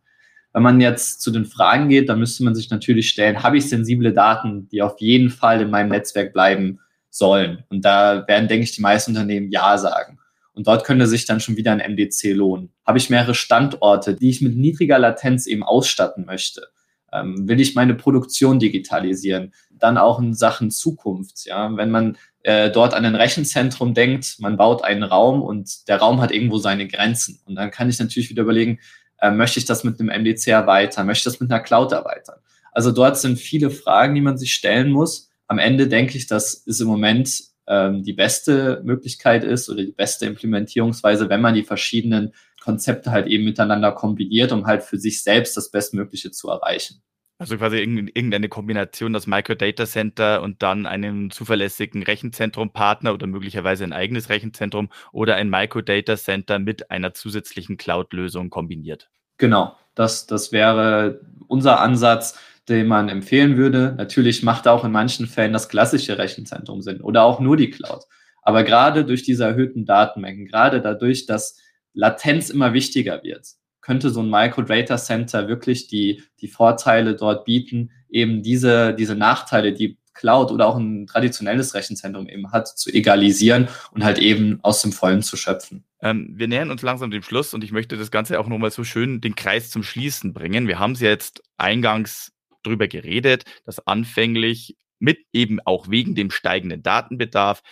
Wenn 0.52 0.64
man 0.64 0.80
jetzt 0.80 1.20
zu 1.20 1.30
den 1.30 1.44
Fragen 1.44 1.88
geht, 1.88 2.08
dann 2.08 2.18
müsste 2.18 2.42
man 2.42 2.56
sich 2.56 2.68
natürlich 2.68 3.10
stellen, 3.10 3.44
habe 3.44 3.58
ich 3.58 3.68
sensible 3.68 4.12
Daten, 4.12 4.68
die 4.70 4.82
auf 4.82 4.98
jeden 4.98 5.30
Fall 5.30 5.60
in 5.60 5.70
meinem 5.70 5.90
Netzwerk 5.90 6.32
bleiben 6.32 6.80
sollen? 7.18 7.64
Und 7.68 7.84
da 7.84 8.26
werden, 8.26 8.48
denke 8.48 8.64
ich, 8.64 8.72
die 8.72 8.80
meisten 8.80 9.10
Unternehmen 9.10 9.50
Ja 9.50 9.76
sagen. 9.76 10.18
Und 10.52 10.66
dort 10.66 10.84
könnte 10.84 11.06
sich 11.06 11.24
dann 11.24 11.40
schon 11.40 11.56
wieder 11.56 11.72
ein 11.72 11.92
MDC 11.92 12.34
lohnen. 12.34 12.72
Habe 12.84 12.98
ich 12.98 13.10
mehrere 13.10 13.34
Standorte, 13.34 14.14
die 14.14 14.30
ich 14.30 14.40
mit 14.40 14.56
niedriger 14.56 14.98
Latenz 14.98 15.46
eben 15.46 15.62
ausstatten 15.62 16.24
möchte? 16.24 16.68
Ähm, 17.12 17.48
will 17.48 17.60
ich 17.60 17.74
meine 17.74 17.94
Produktion 17.94 18.58
digitalisieren? 18.58 19.52
Dann 19.70 19.98
auch 19.98 20.18
in 20.18 20.34
Sachen 20.34 20.70
Zukunft. 20.70 21.46
Ja, 21.46 21.76
wenn 21.76 21.90
man 21.90 22.16
äh, 22.42 22.70
dort 22.70 22.94
an 22.94 23.04
ein 23.04 23.14
Rechenzentrum 23.14 23.94
denkt, 23.94 24.36
man 24.40 24.56
baut 24.56 24.82
einen 24.82 25.04
Raum 25.04 25.42
und 25.42 25.86
der 25.88 25.98
Raum 25.98 26.20
hat 26.20 26.32
irgendwo 26.32 26.58
seine 26.58 26.88
Grenzen. 26.88 27.40
Und 27.46 27.54
dann 27.54 27.70
kann 27.70 27.88
ich 27.88 27.98
natürlich 27.98 28.30
wieder 28.30 28.42
überlegen, 28.42 28.80
äh, 29.20 29.30
möchte 29.30 29.58
ich 29.58 29.64
das 29.64 29.84
mit 29.84 30.00
einem 30.00 30.08
MDC 30.08 30.48
erweitern? 30.48 31.06
Möchte 31.06 31.28
ich 31.28 31.32
das 31.34 31.40
mit 31.40 31.50
einer 31.50 31.62
Cloud 31.62 31.92
erweitern? 31.92 32.40
Also 32.72 32.92
dort 32.92 33.18
sind 33.18 33.38
viele 33.38 33.70
Fragen, 33.70 34.14
die 34.14 34.20
man 34.20 34.38
sich 34.38 34.54
stellen 34.54 34.90
muss. 34.90 35.27
Am 35.48 35.58
Ende 35.58 35.88
denke 35.88 36.16
ich, 36.16 36.26
dass 36.26 36.64
es 36.66 36.80
im 36.80 36.86
Moment 36.86 37.42
ähm, 37.66 38.02
die 38.02 38.12
beste 38.12 38.80
Möglichkeit 38.84 39.44
ist 39.44 39.68
oder 39.68 39.84
die 39.84 39.92
beste 39.92 40.26
Implementierungsweise, 40.26 41.28
wenn 41.28 41.40
man 41.40 41.54
die 41.54 41.64
verschiedenen 41.64 42.32
Konzepte 42.60 43.10
halt 43.10 43.26
eben 43.26 43.44
miteinander 43.44 43.92
kombiniert, 43.92 44.52
um 44.52 44.66
halt 44.66 44.82
für 44.82 44.98
sich 44.98 45.22
selbst 45.22 45.56
das 45.56 45.70
Bestmögliche 45.70 46.30
zu 46.30 46.48
erreichen. 46.48 47.02
Also 47.40 47.56
quasi 47.56 47.76
irgendeine 47.76 48.48
Kombination 48.48 49.12
das 49.12 49.28
Microdata 49.28 49.86
Center 49.86 50.42
und 50.42 50.60
dann 50.62 50.86
einen 50.86 51.30
zuverlässigen 51.30 52.02
Rechenzentrum-Partner 52.02 53.14
oder 53.14 53.28
möglicherweise 53.28 53.84
ein 53.84 53.92
eigenes 53.92 54.28
Rechenzentrum 54.28 54.90
oder 55.12 55.36
ein 55.36 55.48
Microdata 55.48 56.16
Center 56.16 56.58
mit 56.58 56.90
einer 56.90 57.14
zusätzlichen 57.14 57.76
Cloud-Lösung 57.76 58.50
kombiniert. 58.50 59.08
Genau, 59.36 59.76
das, 59.94 60.26
das 60.26 60.50
wäre 60.50 61.20
unser 61.46 61.80
Ansatz, 61.80 62.36
den 62.68 62.86
man 62.86 63.08
empfehlen 63.08 63.56
würde. 63.56 63.94
Natürlich 63.96 64.42
macht 64.42 64.68
auch 64.68 64.84
in 64.84 64.92
manchen 64.92 65.26
Fällen 65.26 65.52
das 65.52 65.68
klassische 65.68 66.18
Rechenzentrum 66.18 66.82
Sinn 66.82 67.00
oder 67.00 67.24
auch 67.24 67.40
nur 67.40 67.56
die 67.56 67.70
Cloud. 67.70 68.04
Aber 68.42 68.64
gerade 68.64 69.04
durch 69.04 69.22
diese 69.22 69.44
erhöhten 69.44 69.84
Datenmengen, 69.84 70.46
gerade 70.46 70.80
dadurch, 70.80 71.26
dass 71.26 71.58
Latenz 71.92 72.50
immer 72.50 72.72
wichtiger 72.72 73.22
wird, 73.22 73.46
könnte 73.80 74.10
so 74.10 74.20
ein 74.20 74.30
Microdata 74.30 74.98
Center 74.98 75.48
wirklich 75.48 75.88
die, 75.88 76.22
die 76.40 76.48
Vorteile 76.48 77.16
dort 77.16 77.44
bieten, 77.44 77.90
eben 78.08 78.42
diese, 78.42 78.94
diese 78.94 79.14
Nachteile, 79.14 79.72
die 79.72 79.98
Cloud 80.14 80.50
oder 80.50 80.66
auch 80.66 80.76
ein 80.76 81.06
traditionelles 81.06 81.74
Rechenzentrum 81.74 82.28
eben 82.28 82.50
hat, 82.50 82.68
zu 82.68 82.90
egalisieren 82.92 83.68
und 83.92 84.04
halt 84.04 84.18
eben 84.18 84.58
aus 84.62 84.82
dem 84.82 84.92
Vollen 84.92 85.22
zu 85.22 85.36
schöpfen. 85.36 85.84
Ähm, 86.00 86.32
wir 86.34 86.48
nähern 86.48 86.70
uns 86.70 86.82
langsam 86.82 87.10
dem 87.10 87.22
Schluss 87.22 87.54
und 87.54 87.64
ich 87.64 87.72
möchte 87.72 87.96
das 87.96 88.10
Ganze 88.10 88.38
auch 88.40 88.48
nochmal 88.48 88.70
so 88.70 88.84
schön 88.84 89.20
den 89.20 89.36
Kreis 89.36 89.70
zum 89.70 89.82
Schließen 89.82 90.32
bringen. 90.32 90.66
Wir 90.66 90.78
haben 90.78 90.92
es 90.92 91.00
jetzt 91.00 91.42
eingangs 91.56 92.32
drüber 92.68 92.88
geredet, 92.88 93.44
dass 93.64 93.86
anfänglich 93.86 94.76
mit 94.98 95.18
eben 95.32 95.60
auch 95.60 95.88
wegen 95.90 96.14
dem 96.14 96.30
steigenden 96.30 96.82
Datenbedarf 96.82 97.62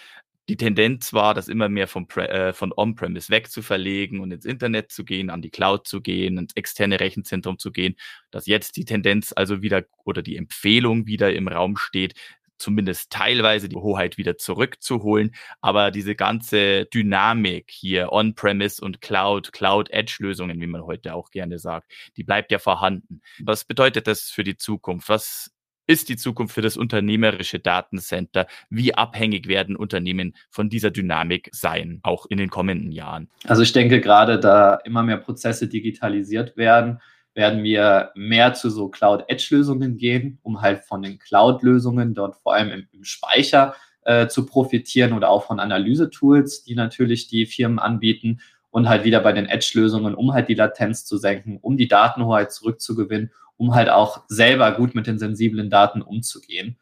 die 0.49 0.57
Tendenz 0.57 1.13
war, 1.13 1.35
das 1.35 1.49
immer 1.49 1.69
mehr 1.69 1.89
vom, 1.89 2.07
äh, 2.17 2.53
von 2.53 2.73
On-Premise 2.77 3.31
wegzuverlegen 3.31 4.21
und 4.21 4.31
ins 4.31 4.45
Internet 4.45 4.93
zu 4.93 5.05
gehen, 5.05 5.29
an 5.29 5.43
die 5.43 5.51
Cloud 5.51 5.89
zu 5.89 6.01
gehen, 6.01 6.39
ins 6.39 6.55
externe 6.55 7.01
Rechenzentrum 7.01 7.59
zu 7.59 7.73
gehen, 7.73 7.97
dass 8.31 8.47
jetzt 8.47 8.77
die 8.77 8.85
Tendenz 8.85 9.33
also 9.35 9.63
wieder 9.63 9.85
oder 10.05 10.23
die 10.23 10.37
Empfehlung 10.37 11.07
wieder 11.07 11.33
im 11.35 11.49
Raum 11.49 11.77
steht, 11.77 12.15
zumindest 12.59 13.11
teilweise 13.11 13.69
die 13.69 13.77
Hoheit 13.77 14.19
wieder 14.19 14.37
zurückzuholen. 14.37 15.35
Aber 15.61 15.91
diese 15.91 16.15
ganze 16.15 16.87
Dynamik 16.87 17.71
hier, 17.71 18.13
On-Premise 18.13 18.85
und 18.85 19.01
Cloud, 19.01 19.53
Cloud-Edge-Lösungen, 19.53 20.61
wie 20.61 20.67
man 20.67 20.83
heute 20.83 21.15
auch 21.15 21.31
gerne 21.31 21.59
sagt, 21.59 21.93
die 22.17 22.25
bleibt 22.25 22.51
ja 22.53 22.59
vorhanden. 22.59 23.21
Was 23.41 23.65
bedeutet 23.65 24.07
das 24.07 24.23
für 24.23 24.45
die 24.45 24.57
Zukunft? 24.57 25.09
Was 25.09 25.51
ist 25.87 26.09
die 26.09 26.17
Zukunft 26.17 26.55
für 26.55 26.63
das 26.63 26.77
unternehmerische 26.77 27.61
Datencenter? 27.61 28.47
Wie 28.71 28.95
abhängig 28.95 29.49
werden 29.49 29.77
Unternehmen 29.77 30.35
von 30.51 30.69
dieser 30.69 30.91
Dynamik 30.91 31.49
sein, 31.53 32.01
auch 32.03 32.27
in 32.27 32.39
den 32.39 32.51
kommenden 32.51 32.93
Jahren? 32.93 33.31
Also 33.45 33.63
ich 33.63 33.73
denke, 33.73 34.01
gerade 34.01 34.41
da 34.41 34.77
immer 34.85 35.03
mehr 35.03 35.19
Prozesse 35.19 35.69
digitalisiert 35.69 36.57
werden, 36.57 37.01
werden 37.37 37.63
wir 37.63 38.11
mehr 38.17 38.55
zu 38.55 38.71
so 38.71 38.89
Cloud-Edge-Lösungen 38.89 39.97
gehen, 39.97 40.39
um 40.43 40.63
halt 40.63 40.81
von 40.81 41.03
den 41.03 41.19
Cloud-Lösungen 41.19 42.15
dort 42.15 42.37
vor 42.37 42.55
allem 42.55 42.71
im, 42.71 42.89
im 42.93 43.05
Speicher 43.05 43.75
äh, 44.05 44.27
zu 44.27 44.47
profitieren 44.47 45.13
oder 45.13 45.31
auch 45.31 45.45
von 45.45 45.61
Analyse-Tools, 45.61 46.65
die 46.65 46.75
natürlich 46.75 47.29
die 47.29 47.47
Firmen 47.47 47.79
anbieten 47.79 48.41
und 48.71 48.89
halt 48.89 49.05
wieder 49.05 49.21
bei 49.21 49.33
den 49.33 49.47
Edge-Lösungen, 49.47 50.15
um 50.15 50.33
halt 50.33 50.49
die 50.49 50.55
Latenz 50.55 51.05
zu 51.05 51.17
senken, 51.17 51.59
um 51.61 51.77
die 51.77 51.89
Datenhoheit 51.89 52.51
zurückzugewinnen 52.51 53.31
um 53.57 53.75
halt 53.75 53.89
auch 53.89 54.23
selber 54.29 54.73
gut 54.73 54.95
mit 54.95 55.07
den 55.07 55.19
sensiblen 55.19 55.71
Daten 55.71 56.03
umzugehen. 56.03 56.77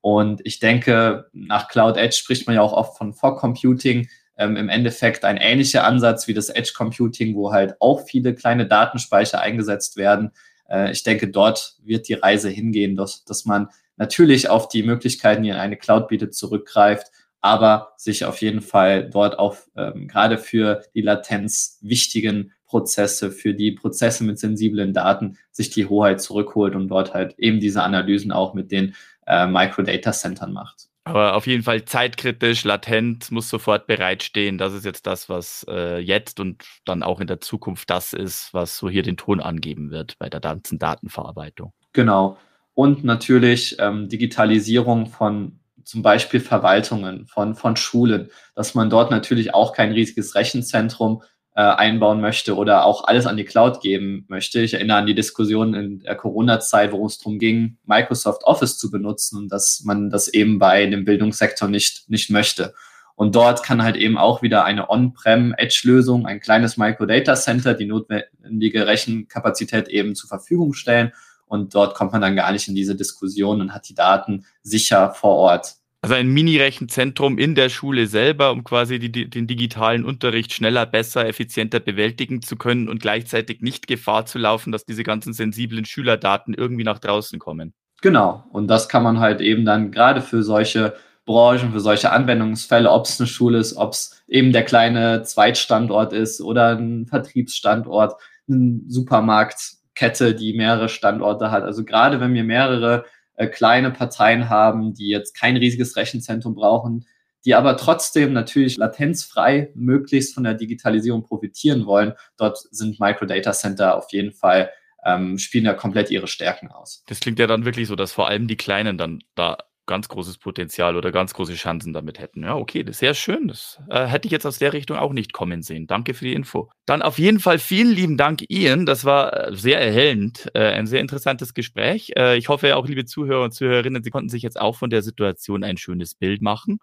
Und 0.00 0.40
ich 0.44 0.60
denke, 0.60 1.28
nach 1.32 1.68
Cloud 1.68 1.96
Edge 1.96 2.16
spricht 2.16 2.46
man 2.46 2.56
ja 2.56 2.62
auch 2.62 2.72
oft 2.72 2.96
von 2.96 3.12
Fog 3.12 3.38
Computing. 3.38 4.08
Ähm, 4.40 4.56
Im 4.56 4.70
Endeffekt 4.70 5.26
ein 5.26 5.36
ähnlicher 5.36 5.84
Ansatz 5.84 6.26
wie 6.26 6.32
das 6.32 6.48
Edge 6.48 6.72
Computing, 6.74 7.36
wo 7.36 7.52
halt 7.52 7.74
auch 7.78 8.06
viele 8.06 8.34
kleine 8.34 8.66
Datenspeicher 8.66 9.38
eingesetzt 9.38 9.98
werden. 9.98 10.32
Äh, 10.66 10.92
ich 10.92 11.02
denke, 11.02 11.28
dort 11.28 11.76
wird 11.84 12.08
die 12.08 12.14
Reise 12.14 12.48
hingehen, 12.48 12.96
dass, 12.96 13.22
dass 13.26 13.44
man 13.44 13.68
natürlich 13.98 14.48
auf 14.48 14.68
die 14.68 14.82
Möglichkeiten, 14.82 15.42
die 15.42 15.52
eine 15.52 15.76
Cloud 15.76 16.08
bietet, 16.08 16.34
zurückgreift, 16.34 17.08
aber 17.42 17.92
sich 17.98 18.24
auf 18.24 18.40
jeden 18.40 18.62
Fall 18.62 19.10
dort 19.10 19.38
auf 19.38 19.68
ähm, 19.76 20.08
gerade 20.08 20.38
für 20.38 20.82
die 20.94 21.02
Latenz 21.02 21.78
wichtigen 21.82 22.52
Prozesse, 22.64 23.32
für 23.32 23.52
die 23.52 23.72
Prozesse 23.72 24.24
mit 24.24 24.38
sensiblen 24.38 24.94
Daten 24.94 25.36
sich 25.50 25.68
die 25.68 25.84
Hoheit 25.84 26.22
zurückholt 26.22 26.74
und 26.74 26.88
dort 26.88 27.12
halt 27.12 27.38
eben 27.38 27.60
diese 27.60 27.82
Analysen 27.82 28.32
auch 28.32 28.54
mit 28.54 28.70
den 28.70 28.94
äh, 29.26 29.46
Microdata 29.46 30.12
Centern 30.12 30.54
macht. 30.54 30.89
Aber 31.04 31.34
auf 31.34 31.46
jeden 31.46 31.62
Fall 31.62 31.84
zeitkritisch, 31.84 32.64
latent, 32.64 33.30
muss 33.30 33.48
sofort 33.48 33.86
bereitstehen. 33.86 34.58
Das 34.58 34.74
ist 34.74 34.84
jetzt 34.84 35.06
das, 35.06 35.28
was 35.28 35.64
äh, 35.68 35.98
jetzt 35.98 36.40
und 36.40 36.64
dann 36.84 37.02
auch 37.02 37.20
in 37.20 37.26
der 37.26 37.40
Zukunft 37.40 37.88
das 37.88 38.12
ist, 38.12 38.52
was 38.52 38.76
so 38.76 38.88
hier 38.90 39.02
den 39.02 39.16
Ton 39.16 39.40
angeben 39.40 39.90
wird 39.90 40.18
bei 40.18 40.28
der 40.28 40.40
ganzen 40.40 40.78
Datenverarbeitung. 40.78 41.72
Genau. 41.92 42.36
Und 42.74 43.02
natürlich 43.02 43.76
ähm, 43.78 44.08
Digitalisierung 44.08 45.06
von 45.06 45.60
zum 45.84 46.02
Beispiel 46.02 46.40
Verwaltungen, 46.40 47.26
von, 47.26 47.54
von 47.54 47.76
Schulen, 47.76 48.30
dass 48.54 48.74
man 48.74 48.90
dort 48.90 49.10
natürlich 49.10 49.54
auch 49.54 49.72
kein 49.72 49.92
riesiges 49.92 50.34
Rechenzentrum 50.34 51.22
äh, 51.54 51.62
einbauen 51.62 52.20
möchte 52.20 52.56
oder 52.56 52.84
auch 52.84 53.04
alles 53.04 53.26
an 53.26 53.36
die 53.36 53.44
Cloud 53.44 53.80
geben 53.80 54.24
möchte. 54.28 54.60
Ich 54.60 54.74
erinnere 54.74 54.98
an 54.98 55.06
die 55.06 55.14
Diskussion 55.14 55.74
in 55.74 56.00
der 56.00 56.14
Corona-Zeit, 56.14 56.92
wo 56.92 57.04
es 57.06 57.18
darum 57.18 57.38
ging, 57.38 57.76
Microsoft 57.86 58.44
Office 58.44 58.78
zu 58.78 58.90
benutzen 58.90 59.38
und 59.38 59.48
dass 59.50 59.82
man 59.84 60.10
das 60.10 60.28
eben 60.28 60.58
bei 60.58 60.86
dem 60.86 61.04
Bildungssektor 61.04 61.68
nicht, 61.68 62.08
nicht 62.08 62.30
möchte. 62.30 62.74
Und 63.16 63.34
dort 63.34 63.62
kann 63.62 63.82
halt 63.82 63.96
eben 63.96 64.16
auch 64.16 64.40
wieder 64.40 64.64
eine 64.64 64.88
On-Prem-Edge-Lösung, 64.88 66.24
ein 66.24 66.40
kleines 66.40 66.78
Microdata 66.78 67.34
Center, 67.34 67.74
die 67.74 67.84
notwendige 67.84 68.86
Rechenkapazität 68.86 69.88
eben 69.88 70.14
zur 70.14 70.28
Verfügung 70.28 70.72
stellen. 70.72 71.12
Und 71.44 71.74
dort 71.74 71.94
kommt 71.94 72.12
man 72.12 72.22
dann 72.22 72.36
gar 72.36 72.50
nicht 72.52 72.68
in 72.68 72.74
diese 72.74 72.94
Diskussion 72.94 73.60
und 73.60 73.74
hat 73.74 73.88
die 73.88 73.94
Daten 73.94 74.46
sicher 74.62 75.12
vor 75.12 75.34
Ort 75.34 75.74
also 76.02 76.14
ein 76.14 76.28
Mini-Rechenzentrum 76.28 77.36
in 77.36 77.54
der 77.54 77.68
Schule 77.68 78.06
selber, 78.06 78.52
um 78.52 78.64
quasi 78.64 78.98
die, 78.98 79.28
den 79.28 79.46
digitalen 79.46 80.04
Unterricht 80.04 80.52
schneller, 80.52 80.86
besser, 80.86 81.26
effizienter 81.26 81.78
bewältigen 81.78 82.40
zu 82.40 82.56
können 82.56 82.88
und 82.88 83.02
gleichzeitig 83.02 83.60
nicht 83.60 83.86
Gefahr 83.86 84.24
zu 84.24 84.38
laufen, 84.38 84.72
dass 84.72 84.86
diese 84.86 85.02
ganzen 85.02 85.34
sensiblen 85.34 85.84
Schülerdaten 85.84 86.54
irgendwie 86.54 86.84
nach 86.84 86.98
draußen 86.98 87.38
kommen. 87.38 87.74
Genau. 88.00 88.44
Und 88.50 88.68
das 88.68 88.88
kann 88.88 89.02
man 89.02 89.20
halt 89.20 89.42
eben 89.42 89.66
dann 89.66 89.92
gerade 89.92 90.22
für 90.22 90.42
solche 90.42 90.94
Branchen, 91.26 91.70
für 91.70 91.80
solche 91.80 92.12
Anwendungsfälle, 92.12 92.90
ob 92.90 93.04
es 93.04 93.20
eine 93.20 93.26
Schule 93.26 93.58
ist, 93.58 93.76
ob 93.76 93.92
es 93.92 94.22
eben 94.26 94.52
der 94.52 94.64
kleine 94.64 95.22
Zweitstandort 95.22 96.14
ist 96.14 96.40
oder 96.40 96.78
ein 96.78 97.06
Vertriebsstandort, 97.06 98.14
eine 98.48 98.80
Supermarktkette, 98.88 100.34
die 100.34 100.54
mehrere 100.54 100.88
Standorte 100.88 101.50
hat. 101.50 101.62
Also 101.62 101.84
gerade 101.84 102.20
wenn 102.20 102.32
wir 102.32 102.44
mehrere 102.44 103.04
äh, 103.40 103.46
kleine 103.46 103.90
Parteien 103.90 104.50
haben, 104.50 104.92
die 104.92 105.08
jetzt 105.08 105.34
kein 105.34 105.56
riesiges 105.56 105.96
Rechenzentrum 105.96 106.54
brauchen, 106.54 107.06
die 107.46 107.54
aber 107.54 107.78
trotzdem 107.78 108.34
natürlich 108.34 108.76
latenzfrei 108.76 109.70
möglichst 109.74 110.34
von 110.34 110.44
der 110.44 110.52
Digitalisierung 110.52 111.22
profitieren 111.22 111.86
wollen. 111.86 112.12
Dort 112.36 112.58
sind 112.70 113.00
Microdata 113.00 113.52
Center 113.52 113.96
auf 113.96 114.12
jeden 114.12 114.32
Fall 114.32 114.70
ähm, 115.06 115.38
spielen 115.38 115.64
ja 115.64 115.72
komplett 115.72 116.10
ihre 116.10 116.26
Stärken 116.26 116.70
aus. 116.70 117.02
Das 117.06 117.20
klingt 117.20 117.38
ja 117.38 117.46
dann 117.46 117.64
wirklich 117.64 117.88
so, 117.88 117.96
dass 117.96 118.12
vor 118.12 118.28
allem 118.28 118.46
die 118.46 118.58
Kleinen 118.58 118.98
dann 118.98 119.20
da 119.34 119.56
ganz 119.90 120.06
großes 120.06 120.38
Potenzial 120.38 120.94
oder 120.94 121.10
ganz 121.10 121.34
große 121.34 121.54
Chancen 121.54 121.92
damit 121.92 122.20
hätten. 122.20 122.44
Ja, 122.44 122.54
okay, 122.54 122.84
das 122.84 122.94
ist 122.94 123.00
sehr 123.00 123.14
schön. 123.14 123.48
Das 123.48 123.80
äh, 123.90 124.06
hätte 124.06 124.28
ich 124.28 124.32
jetzt 124.32 124.46
aus 124.46 124.58
der 124.58 124.72
Richtung 124.72 124.96
auch 124.96 125.12
nicht 125.12 125.32
kommen 125.32 125.62
sehen. 125.62 125.88
Danke 125.88 126.14
für 126.14 126.24
die 126.24 126.32
Info. 126.32 126.70
Dann 126.86 127.02
auf 127.02 127.18
jeden 127.18 127.40
Fall 127.40 127.58
vielen 127.58 127.90
lieben 127.90 128.16
Dank, 128.16 128.44
Ian. 128.48 128.86
Das 128.86 129.04
war 129.04 129.48
äh, 129.48 129.56
sehr 129.56 129.80
erhellend, 129.80 130.48
äh, 130.54 130.60
ein 130.60 130.86
sehr 130.86 131.00
interessantes 131.00 131.54
Gespräch. 131.54 132.12
Äh, 132.16 132.38
ich 132.38 132.48
hoffe 132.48 132.76
auch, 132.76 132.86
liebe 132.86 133.04
Zuhörer 133.04 133.42
und 133.42 133.52
Zuhörerinnen, 133.52 134.04
Sie 134.04 134.10
konnten 134.10 134.28
sich 134.28 134.44
jetzt 134.44 134.60
auch 134.60 134.76
von 134.76 134.90
der 134.90 135.02
Situation 135.02 135.64
ein 135.64 135.76
schönes 135.76 136.14
Bild 136.14 136.40
machen. 136.40 136.78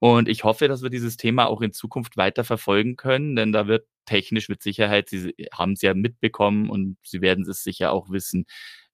Und 0.00 0.28
ich 0.28 0.42
hoffe, 0.42 0.66
dass 0.66 0.82
wir 0.82 0.90
dieses 0.90 1.16
Thema 1.16 1.46
auch 1.46 1.60
in 1.60 1.72
Zukunft 1.72 2.16
weiter 2.16 2.42
verfolgen 2.42 2.96
können, 2.96 3.36
denn 3.36 3.52
da 3.52 3.68
wird 3.68 3.86
technisch 4.04 4.48
mit 4.48 4.62
Sicherheit, 4.64 5.08
Sie 5.10 5.32
haben 5.52 5.72
es 5.72 5.82
ja 5.82 5.94
mitbekommen 5.94 6.70
und 6.70 6.96
Sie 7.04 7.20
werden 7.20 7.48
es 7.48 7.62
sicher 7.62 7.92
auch 7.92 8.10
wissen, 8.10 8.46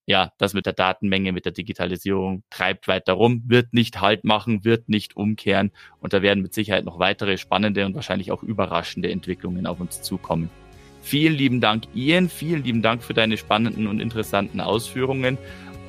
ja, 0.06 0.32
das 0.38 0.54
mit 0.54 0.66
der 0.66 0.74
Datenmenge, 0.74 1.32
mit 1.32 1.44
der 1.44 1.52
Digitalisierung 1.52 2.42
treibt 2.50 2.88
weiter 2.88 3.14
rum, 3.14 3.42
wird 3.46 3.72
nicht 3.72 4.00
Halt 4.00 4.24
machen, 4.24 4.64
wird 4.64 4.88
nicht 4.88 5.16
umkehren 5.16 5.70
und 6.00 6.12
da 6.12 6.20
werden 6.20 6.42
mit 6.42 6.52
Sicherheit 6.52 6.84
noch 6.84 6.98
weitere 6.98 7.38
spannende 7.38 7.86
und 7.86 7.94
wahrscheinlich 7.94 8.30
auch 8.30 8.42
überraschende 8.42 9.10
Entwicklungen 9.10 9.66
auf 9.66 9.80
uns 9.80 10.02
zukommen. 10.02 10.50
Vielen 11.00 11.34
lieben 11.34 11.60
Dank, 11.60 11.84
Ian, 11.94 12.28
vielen 12.28 12.64
lieben 12.64 12.82
Dank 12.82 13.02
für 13.02 13.14
deine 13.14 13.36
spannenden 13.36 13.86
und 13.86 14.00
interessanten 14.00 14.60
Ausführungen. 14.60 15.38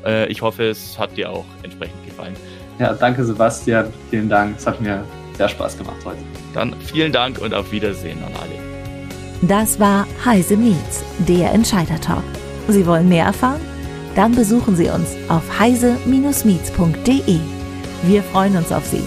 Äh, 0.06 0.28
ich 0.28 0.42
hoffe, 0.42 0.64
es 0.64 0.98
hat 1.00 1.16
dir 1.18 1.32
auch 1.32 1.46
entsprechend 1.64 2.04
gefallen. 2.06 2.36
Ja, 2.80 2.94
danke 2.94 3.24
Sebastian, 3.24 3.92
vielen 4.10 4.30
Dank, 4.30 4.58
es 4.58 4.68
hat 4.68 4.80
mir 4.82 5.04
sehr 5.34 5.50
Spaß 5.50 5.78
gemacht 5.78 5.98
heute. 6.06 6.20
Dann 6.54 6.74
vielen 6.82 7.12
Dank 7.12 7.40
und 7.42 7.54
auf 7.54 7.72
Wiedersehen 7.72 8.18
an 8.24 8.32
alle. 8.34 8.66
Das 9.42 9.80
war 9.80 10.08
Heise 10.24 10.56
Meets, 10.56 11.04
der 11.28 11.54
Entscheider 11.54 12.00
Talk. 12.00 12.24
Sie 12.68 12.86
wollen 12.86 13.08
mehr 13.10 13.26
erfahren? 13.26 13.75
Dann 14.16 14.34
besuchen 14.34 14.76
Sie 14.76 14.90
uns 14.90 15.16
auf 15.28 15.60
heise-meets.de. 15.60 17.40
Wir 18.04 18.24
freuen 18.24 18.58
uns 18.58 18.72
auf 18.72 18.86
Sie. 18.86 19.04